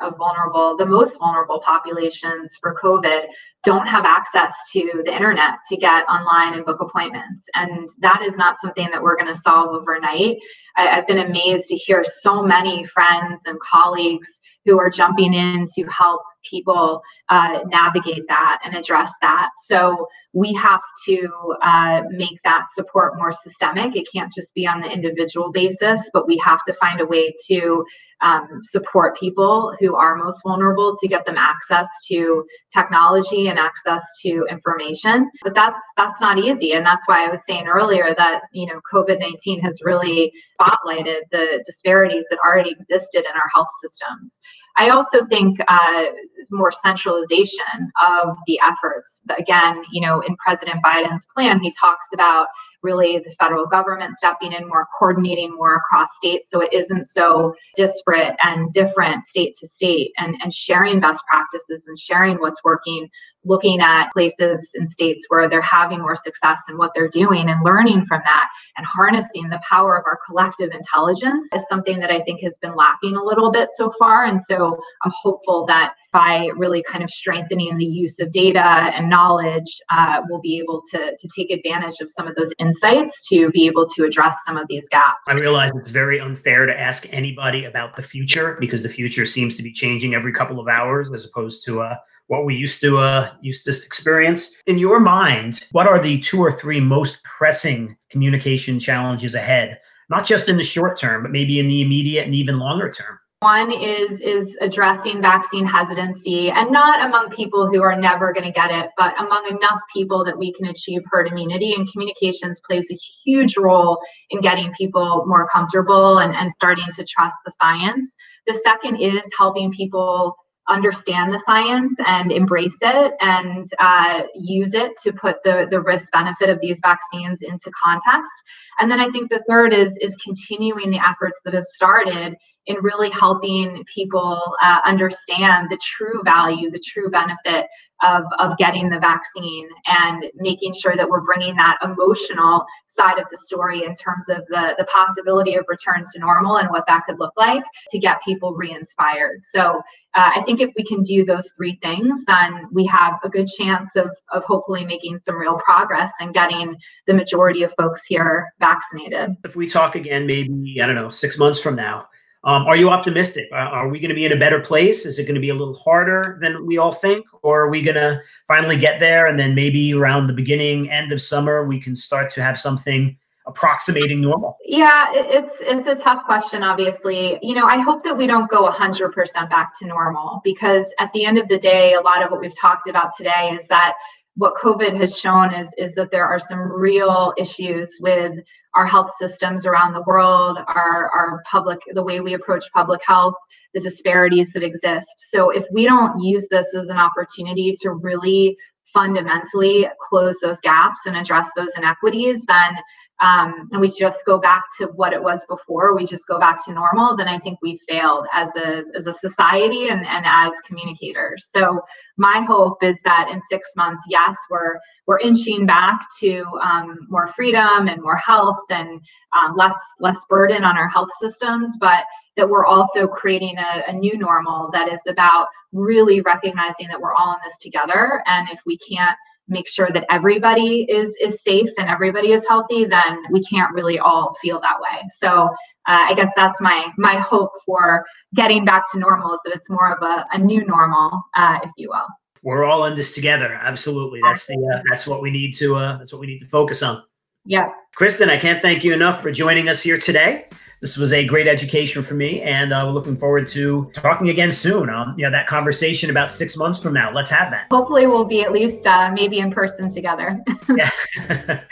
of 0.00 0.16
vulnerable, 0.16 0.76
the 0.76 0.84
most 0.84 1.16
vulnerable 1.20 1.60
populations 1.64 2.50
for 2.60 2.76
COVID 2.82 3.26
don't 3.62 3.86
have 3.86 4.04
access 4.04 4.52
to 4.72 5.02
the 5.04 5.14
internet 5.14 5.54
to 5.68 5.76
get 5.76 6.02
online 6.08 6.54
and 6.54 6.64
book 6.64 6.80
appointments. 6.80 7.44
And 7.54 7.88
that 8.00 8.22
is 8.26 8.34
not 8.36 8.56
something 8.60 8.88
that 8.90 9.00
we're 9.00 9.16
going 9.16 9.32
to 9.32 9.40
solve 9.42 9.68
overnight. 9.68 10.36
I, 10.76 10.88
I've 10.88 11.06
been 11.06 11.20
amazed 11.20 11.68
to 11.68 11.76
hear 11.76 12.04
so 12.22 12.42
many 12.42 12.84
friends 12.86 13.40
and 13.46 13.56
colleagues 13.60 14.26
who 14.70 14.78
are 14.78 14.88
jumping 14.88 15.34
in 15.34 15.68
to 15.74 15.84
help 15.86 16.22
people 16.48 17.02
uh, 17.28 17.60
navigate 17.66 18.26
that 18.28 18.60
and 18.64 18.74
address 18.74 19.10
that. 19.20 19.50
So 19.68 20.08
we 20.32 20.52
have 20.54 20.80
to 21.06 21.28
uh, 21.62 22.02
make 22.10 22.40
that 22.44 22.66
support 22.74 23.16
more 23.16 23.34
systemic. 23.44 23.96
It 23.96 24.06
can't 24.14 24.32
just 24.32 24.54
be 24.54 24.66
on 24.66 24.80
the 24.80 24.88
individual 24.88 25.50
basis, 25.50 26.00
but 26.12 26.26
we 26.26 26.38
have 26.38 26.60
to 26.66 26.74
find 26.74 27.00
a 27.00 27.06
way 27.06 27.34
to 27.48 27.84
um, 28.22 28.60
support 28.70 29.18
people 29.18 29.74
who 29.80 29.96
are 29.96 30.14
most 30.14 30.40
vulnerable 30.44 30.96
to 31.00 31.08
get 31.08 31.24
them 31.24 31.36
access 31.38 31.86
to 32.08 32.44
technology 32.72 33.48
and 33.48 33.58
access 33.58 34.02
to 34.22 34.46
information. 34.50 35.30
But 35.42 35.54
that's 35.54 35.80
that's 35.96 36.20
not 36.20 36.38
easy, 36.38 36.72
and 36.72 36.84
that's 36.84 37.06
why 37.06 37.26
I 37.26 37.30
was 37.30 37.40
saying 37.48 37.66
earlier 37.66 38.14
that 38.16 38.42
you 38.52 38.66
know 38.66 38.80
COVID 38.92 39.18
nineteen 39.20 39.60
has 39.60 39.80
really 39.82 40.32
spotlighted 40.60 41.20
the 41.32 41.62
disparities 41.66 42.24
that 42.30 42.38
already 42.44 42.72
existed 42.72 43.20
in 43.20 43.36
our 43.36 43.48
health 43.54 43.68
systems. 43.82 44.38
I 44.76 44.90
also 44.90 45.26
think 45.26 45.58
uh, 45.68 46.04
more 46.50 46.72
centralization 46.82 47.92
of 48.08 48.36
the 48.46 48.58
efforts. 48.60 49.22
Again, 49.38 49.82
you 49.90 50.00
know, 50.00 50.20
in 50.20 50.36
President 50.36 50.82
Biden's 50.84 51.26
plan, 51.34 51.60
he 51.60 51.72
talks 51.78 52.06
about 52.12 52.46
really 52.82 53.18
the 53.18 53.34
federal 53.38 53.66
government 53.66 54.14
stepping 54.14 54.52
in 54.52 54.66
more, 54.68 54.86
coordinating 54.98 55.54
more 55.54 55.76
across 55.76 56.08
states 56.18 56.50
so 56.50 56.60
it 56.60 56.72
isn't 56.72 57.04
so 57.04 57.54
disparate 57.76 58.36
and 58.42 58.72
different 58.72 59.24
state 59.26 59.54
to 59.60 59.66
state 59.66 60.12
and, 60.18 60.36
and 60.42 60.54
sharing 60.54 61.00
best 61.00 61.22
practices 61.26 61.86
and 61.86 61.98
sharing 61.98 62.36
what's 62.38 62.62
working 62.64 63.08
looking 63.44 63.80
at 63.80 64.10
places 64.12 64.70
and 64.74 64.88
states 64.88 65.24
where 65.28 65.48
they're 65.48 65.62
having 65.62 66.00
more 66.00 66.16
success 66.16 66.58
and 66.68 66.78
what 66.78 66.90
they're 66.94 67.08
doing 67.08 67.48
and 67.48 67.64
learning 67.64 68.04
from 68.06 68.20
that 68.24 68.48
and 68.76 68.86
harnessing 68.86 69.48
the 69.48 69.60
power 69.68 69.98
of 69.98 70.04
our 70.06 70.18
collective 70.26 70.70
intelligence 70.72 71.46
is 71.54 71.62
something 71.68 71.98
that 71.98 72.10
I 72.10 72.20
think 72.20 72.42
has 72.42 72.54
been 72.60 72.74
lacking 72.76 73.16
a 73.16 73.22
little 73.22 73.50
bit 73.50 73.70
so 73.74 73.92
far. 73.98 74.26
And 74.26 74.40
so 74.48 74.78
I'm 75.04 75.12
hopeful 75.22 75.64
that 75.66 75.94
by 76.12 76.48
really 76.56 76.82
kind 76.90 77.04
of 77.04 77.10
strengthening 77.10 77.76
the 77.76 77.84
use 77.84 78.18
of 78.20 78.32
data 78.32 78.60
and 78.60 79.08
knowledge, 79.08 79.80
uh, 79.90 80.22
we'll 80.28 80.40
be 80.40 80.58
able 80.58 80.82
to, 80.92 81.16
to 81.16 81.28
take 81.36 81.50
advantage 81.50 82.00
of 82.00 82.10
some 82.16 82.26
of 82.26 82.34
those 82.34 82.52
insights 82.58 83.14
to 83.28 83.50
be 83.50 83.66
able 83.66 83.86
to 83.86 84.04
address 84.04 84.36
some 84.46 84.56
of 84.56 84.66
these 84.68 84.88
gaps. 84.88 85.18
I 85.28 85.34
realize 85.34 85.70
it's 85.74 85.90
very 85.90 86.20
unfair 86.20 86.66
to 86.66 86.78
ask 86.78 87.06
anybody 87.12 87.64
about 87.64 87.96
the 87.96 88.02
future 88.02 88.56
because 88.58 88.82
the 88.82 88.88
future 88.88 89.24
seems 89.24 89.54
to 89.56 89.62
be 89.62 89.72
changing 89.72 90.14
every 90.14 90.32
couple 90.32 90.58
of 90.58 90.68
hours 90.68 91.12
as 91.12 91.24
opposed 91.24 91.64
to 91.66 91.82
uh, 91.82 91.96
what 92.26 92.44
we 92.44 92.54
used 92.54 92.80
to 92.80 92.98
uh, 92.98 93.32
used 93.40 93.64
to 93.64 93.70
experience. 93.70 94.54
In 94.66 94.78
your 94.78 95.00
mind, 95.00 95.66
what 95.72 95.88
are 95.88 96.00
the 96.00 96.18
two 96.18 96.40
or 96.40 96.52
three 96.52 96.80
most 96.80 97.22
pressing 97.24 97.96
communication 98.08 98.78
challenges 98.78 99.34
ahead? 99.34 99.80
Not 100.08 100.26
just 100.26 100.48
in 100.48 100.56
the 100.56 100.64
short 100.64 100.98
term, 100.98 101.22
but 101.22 101.32
maybe 101.32 101.58
in 101.58 101.68
the 101.68 101.82
immediate 101.82 102.24
and 102.24 102.34
even 102.34 102.58
longer 102.58 102.90
term. 102.90 103.18
One 103.42 103.72
is 103.72 104.20
is 104.20 104.58
addressing 104.60 105.22
vaccine 105.22 105.64
hesitancy, 105.64 106.50
and 106.50 106.70
not 106.70 107.02
among 107.02 107.30
people 107.30 107.66
who 107.66 107.80
are 107.80 107.96
never 107.98 108.34
going 108.34 108.44
to 108.44 108.52
get 108.52 108.70
it, 108.70 108.90
but 108.98 109.18
among 109.18 109.46
enough 109.48 109.80
people 109.90 110.26
that 110.26 110.36
we 110.36 110.52
can 110.52 110.66
achieve 110.66 111.00
herd 111.06 111.26
immunity. 111.26 111.72
And 111.72 111.90
communications 111.90 112.60
plays 112.60 112.90
a 112.90 112.98
huge 113.24 113.56
role 113.56 113.98
in 114.28 114.42
getting 114.42 114.70
people 114.74 115.24
more 115.26 115.48
comfortable 115.48 116.18
and, 116.18 116.36
and 116.36 116.50
starting 116.50 116.84
to 116.92 117.02
trust 117.02 117.36
the 117.46 117.52
science. 117.52 118.14
The 118.46 118.60
second 118.62 118.96
is 118.96 119.22
helping 119.38 119.72
people 119.72 120.36
understand 120.68 121.32
the 121.32 121.42
science 121.46 121.94
and 122.06 122.30
embrace 122.30 122.76
it 122.82 123.14
and 123.20 123.66
uh, 123.78 124.22
use 124.34 124.74
it 124.74 124.92
to 125.02 125.12
put 125.14 125.42
the, 125.44 125.66
the 125.70 125.80
risk 125.80 126.12
benefit 126.12 126.50
of 126.50 126.60
these 126.60 126.80
vaccines 126.82 127.40
into 127.40 127.70
context. 127.82 128.32
And 128.78 128.90
then 128.90 129.00
I 129.00 129.08
think 129.10 129.30
the 129.30 129.42
third 129.48 129.72
is 129.72 129.96
is 130.02 130.14
continuing 130.22 130.90
the 130.90 131.00
efforts 131.04 131.40
that 131.44 131.54
have 131.54 131.64
started 131.64 132.36
in 132.66 132.76
really 132.76 133.10
helping 133.10 133.84
people 133.92 134.40
uh, 134.62 134.80
understand 134.84 135.68
the 135.70 135.78
true 135.82 136.20
value, 136.24 136.70
the 136.70 136.78
true 136.80 137.10
benefit 137.10 137.66
of, 138.02 138.24
of 138.38 138.56
getting 138.58 138.88
the 138.88 138.98
vaccine 138.98 139.68
and 139.86 140.24
making 140.36 140.72
sure 140.72 140.96
that 140.96 141.08
we're 141.08 141.20
bringing 141.20 141.54
that 141.56 141.78
emotional 141.82 142.64
side 142.86 143.18
of 143.18 143.26
the 143.30 143.36
story 143.36 143.84
in 143.84 143.94
terms 143.94 144.28
of 144.28 144.38
the, 144.48 144.74
the 144.78 144.84
possibility 144.84 145.54
of 145.54 145.64
returns 145.68 146.10
to 146.12 146.18
normal 146.18 146.58
and 146.58 146.70
what 146.70 146.84
that 146.86 147.04
could 147.06 147.18
look 147.18 147.32
like 147.36 147.62
to 147.90 147.98
get 147.98 148.22
people 148.22 148.54
re-inspired. 148.54 149.44
So 149.44 149.82
uh, 150.14 150.30
I 150.34 150.42
think 150.42 150.60
if 150.60 150.72
we 150.76 150.84
can 150.84 151.02
do 151.02 151.24
those 151.24 151.52
three 151.56 151.78
things, 151.82 152.24
then 152.26 152.66
we 152.72 152.86
have 152.86 153.14
a 153.22 153.28
good 153.28 153.46
chance 153.46 153.96
of, 153.96 154.10
of 154.32 154.44
hopefully 154.44 154.84
making 154.84 155.18
some 155.18 155.36
real 155.36 155.58
progress 155.58 156.10
and 156.20 156.32
getting 156.32 156.76
the 157.06 157.14
majority 157.14 157.62
of 157.62 157.72
folks 157.78 158.06
here 158.06 158.52
vaccinated. 158.60 159.36
If 159.44 159.56
we 159.56 159.68
talk 159.68 159.94
again, 159.94 160.26
maybe, 160.26 160.80
I 160.82 160.86
don't 160.86 160.94
know, 160.96 161.10
six 161.10 161.36
months 161.38 161.60
from 161.60 161.76
now, 161.76 162.08
um, 162.44 162.62
are 162.66 162.76
you 162.76 162.88
optimistic? 162.88 163.48
Are 163.52 163.88
we 163.88 164.00
going 164.00 164.08
to 164.08 164.14
be 164.14 164.24
in 164.24 164.32
a 164.32 164.36
better 164.36 164.60
place? 164.60 165.04
Is 165.04 165.18
it 165.18 165.24
going 165.24 165.34
to 165.34 165.40
be 165.40 165.50
a 165.50 165.54
little 165.54 165.74
harder 165.74 166.38
than 166.40 166.66
we 166.66 166.78
all 166.78 166.92
think? 166.92 167.26
Or 167.42 167.62
are 167.62 167.68
we 167.68 167.82
going 167.82 167.96
to 167.96 168.22
finally 168.48 168.78
get 168.78 168.98
there 168.98 169.26
and 169.26 169.38
then 169.38 169.54
maybe 169.54 169.92
around 169.92 170.26
the 170.26 170.32
beginning, 170.32 170.90
end 170.90 171.12
of 171.12 171.20
summer, 171.20 171.66
we 171.66 171.78
can 171.78 171.94
start 171.94 172.32
to 172.34 172.42
have 172.42 172.58
something 172.58 173.18
approximating 173.46 174.22
normal? 174.22 174.56
Yeah, 174.64 175.06
it's 175.12 175.56
it's 175.60 175.86
a 175.86 175.96
tough 175.96 176.24
question 176.24 176.62
obviously. 176.62 177.38
You 177.42 177.54
know, 177.54 177.66
I 177.66 177.78
hope 177.78 178.04
that 178.04 178.16
we 178.16 178.26
don't 178.26 178.48
go 178.50 178.70
100% 178.70 179.50
back 179.50 179.78
to 179.80 179.86
normal 179.86 180.40
because 180.42 180.86
at 180.98 181.12
the 181.12 181.26
end 181.26 181.36
of 181.36 181.48
the 181.48 181.58
day, 181.58 181.92
a 181.92 182.00
lot 182.00 182.22
of 182.22 182.30
what 182.30 182.40
we've 182.40 182.58
talked 182.58 182.88
about 182.88 183.10
today 183.16 183.56
is 183.60 183.66
that 183.68 183.94
what 184.40 184.54
COVID 184.56 184.98
has 184.98 185.18
shown 185.18 185.52
is, 185.52 185.68
is 185.76 185.94
that 185.96 186.10
there 186.10 186.24
are 186.24 186.38
some 186.38 186.60
real 186.60 187.34
issues 187.36 187.98
with 188.00 188.38
our 188.74 188.86
health 188.86 189.10
systems 189.18 189.66
around 189.66 189.92
the 189.92 190.02
world, 190.06 190.56
our, 190.68 191.10
our 191.10 191.42
public, 191.50 191.78
the 191.92 192.02
way 192.02 192.20
we 192.20 192.32
approach 192.32 192.64
public 192.72 193.02
health, 193.06 193.34
the 193.74 193.80
disparities 193.80 194.54
that 194.54 194.62
exist. 194.62 195.10
So 195.30 195.50
if 195.50 195.66
we 195.70 195.84
don't 195.84 196.22
use 196.22 196.46
this 196.50 196.74
as 196.74 196.88
an 196.88 196.96
opportunity 196.96 197.76
to 197.82 197.90
really 197.90 198.56
fundamentally 198.92 199.88
close 200.08 200.38
those 200.40 200.60
gaps 200.60 201.00
and 201.06 201.16
address 201.16 201.50
those 201.56 201.70
inequities, 201.76 202.42
then 202.46 202.76
um, 203.20 203.68
and 203.70 203.80
we 203.80 203.90
just 203.90 204.24
go 204.24 204.38
back 204.38 204.64
to 204.78 204.86
what 204.86 205.12
it 205.12 205.22
was 205.22 205.44
before, 205.44 205.94
we 205.94 206.06
just 206.06 206.26
go 206.26 206.38
back 206.38 206.64
to 206.64 206.72
normal, 206.72 207.16
then 207.16 207.28
I 207.28 207.38
think 207.38 207.58
we 207.60 207.78
failed 207.86 208.26
as 208.32 208.56
a 208.56 208.82
as 208.96 209.06
a 209.06 209.12
society 209.12 209.88
and, 209.88 210.06
and 210.06 210.24
as 210.26 210.52
communicators. 210.66 211.46
So 211.50 211.82
my 212.16 212.42
hope 212.46 212.82
is 212.82 212.98
that 213.04 213.28
in 213.30 213.38
six 213.42 213.68
months, 213.76 214.04
yes, 214.08 214.38
we're 214.48 214.78
we're 215.06 215.18
inching 215.18 215.66
back 215.66 216.00
to 216.20 216.44
um, 216.62 216.98
more 217.10 217.28
freedom 217.28 217.88
and 217.88 218.00
more 218.00 218.16
health 218.16 218.64
and 218.70 219.00
um, 219.38 219.54
less 219.54 219.76
less 219.98 220.24
burden 220.30 220.64
on 220.64 220.78
our 220.78 220.88
health 220.88 221.10
systems, 221.20 221.72
but 221.78 222.04
that 222.40 222.48
we're 222.48 222.64
also 222.64 223.06
creating 223.06 223.58
a, 223.58 223.84
a 223.88 223.92
new 223.92 224.16
normal 224.16 224.70
that 224.72 224.90
is 224.90 225.02
about 225.06 225.46
really 225.72 226.22
recognizing 226.22 226.88
that 226.88 226.98
we're 226.98 227.12
all 227.12 227.34
in 227.34 227.38
this 227.44 227.58
together. 227.58 228.22
And 228.26 228.48
if 228.50 228.60
we 228.64 228.78
can't 228.78 229.16
make 229.46 229.68
sure 229.68 229.90
that 229.92 230.06
everybody 230.08 230.86
is 230.88 231.14
is 231.20 231.42
safe 231.42 231.68
and 231.76 231.90
everybody 231.90 232.32
is 232.32 232.42
healthy, 232.48 232.86
then 232.86 233.22
we 233.30 233.42
can't 233.44 233.74
really 233.74 233.98
all 233.98 234.34
feel 234.40 234.58
that 234.60 234.80
way. 234.80 235.06
So 235.10 235.50
uh, 235.86 236.06
I 236.08 236.14
guess 236.14 236.32
that's 236.34 236.62
my 236.62 236.90
my 236.96 237.16
hope 237.16 237.52
for 237.66 238.06
getting 238.34 238.64
back 238.64 238.90
to 238.92 238.98
normal 238.98 239.34
is 239.34 239.40
that 239.44 239.54
it's 239.54 239.68
more 239.68 239.92
of 239.92 240.02
a, 240.02 240.24
a 240.32 240.38
new 240.38 240.64
normal, 240.64 241.20
uh, 241.36 241.58
if 241.62 241.70
you 241.76 241.90
will. 241.90 242.06
We're 242.42 242.64
all 242.64 242.86
in 242.86 242.96
this 242.96 243.10
together. 243.10 243.58
Absolutely, 243.60 244.20
that's 244.22 244.46
the 244.46 244.54
uh, 244.74 244.82
that's 244.88 245.06
what 245.06 245.20
we 245.20 245.30
need 245.30 245.52
to 245.56 245.76
uh, 245.76 245.98
that's 245.98 246.10
what 246.12 246.20
we 246.20 246.26
need 246.26 246.38
to 246.38 246.46
focus 246.46 246.82
on. 246.82 247.02
Yeah, 247.44 247.68
Kristin, 247.98 248.30
I 248.30 248.38
can't 248.38 248.62
thank 248.62 248.82
you 248.82 248.94
enough 248.94 249.20
for 249.20 249.30
joining 249.30 249.68
us 249.68 249.82
here 249.82 249.98
today. 249.98 250.48
This 250.80 250.96
was 250.96 251.12
a 251.12 251.26
great 251.26 251.46
education 251.46 252.02
for 252.02 252.14
me, 252.14 252.40
and 252.40 252.72
uh, 252.72 252.82
we're 252.86 252.92
looking 252.92 253.16
forward 253.16 253.50
to 253.50 253.90
talking 253.92 254.30
again 254.30 254.50
soon. 254.50 254.88
Um, 254.88 255.14
you 255.18 255.24
know, 255.24 255.30
that 255.30 255.46
conversation 255.46 256.08
about 256.08 256.30
six 256.30 256.56
months 256.56 256.80
from 256.80 256.94
now. 256.94 257.12
Let's 257.12 257.30
have 257.30 257.50
that. 257.50 257.66
Hopefully, 257.70 258.06
we'll 258.06 258.24
be 258.24 258.42
at 258.42 258.50
least 258.50 258.86
uh, 258.86 259.10
maybe 259.12 259.40
in 259.40 259.50
person 259.50 259.92
together. 259.92 260.42
yeah. 260.74 260.90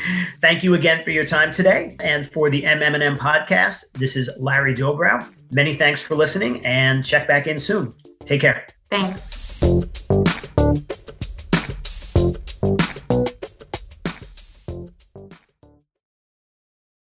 Thank 0.42 0.62
you 0.62 0.74
again 0.74 1.02
for 1.04 1.10
your 1.10 1.24
time 1.24 1.52
today, 1.52 1.96
and 2.00 2.30
for 2.30 2.50
the 2.50 2.62
MM&M 2.62 3.16
podcast. 3.16 3.84
This 3.94 4.14
is 4.14 4.28
Larry 4.38 4.74
Dobrow. 4.74 5.26
Many 5.52 5.74
thanks 5.74 6.02
for 6.02 6.14
listening, 6.14 6.64
and 6.66 7.02
check 7.02 7.26
back 7.26 7.46
in 7.46 7.58
soon. 7.58 7.94
Take 8.26 8.42
care. 8.42 8.66
Thanks. 8.90 9.64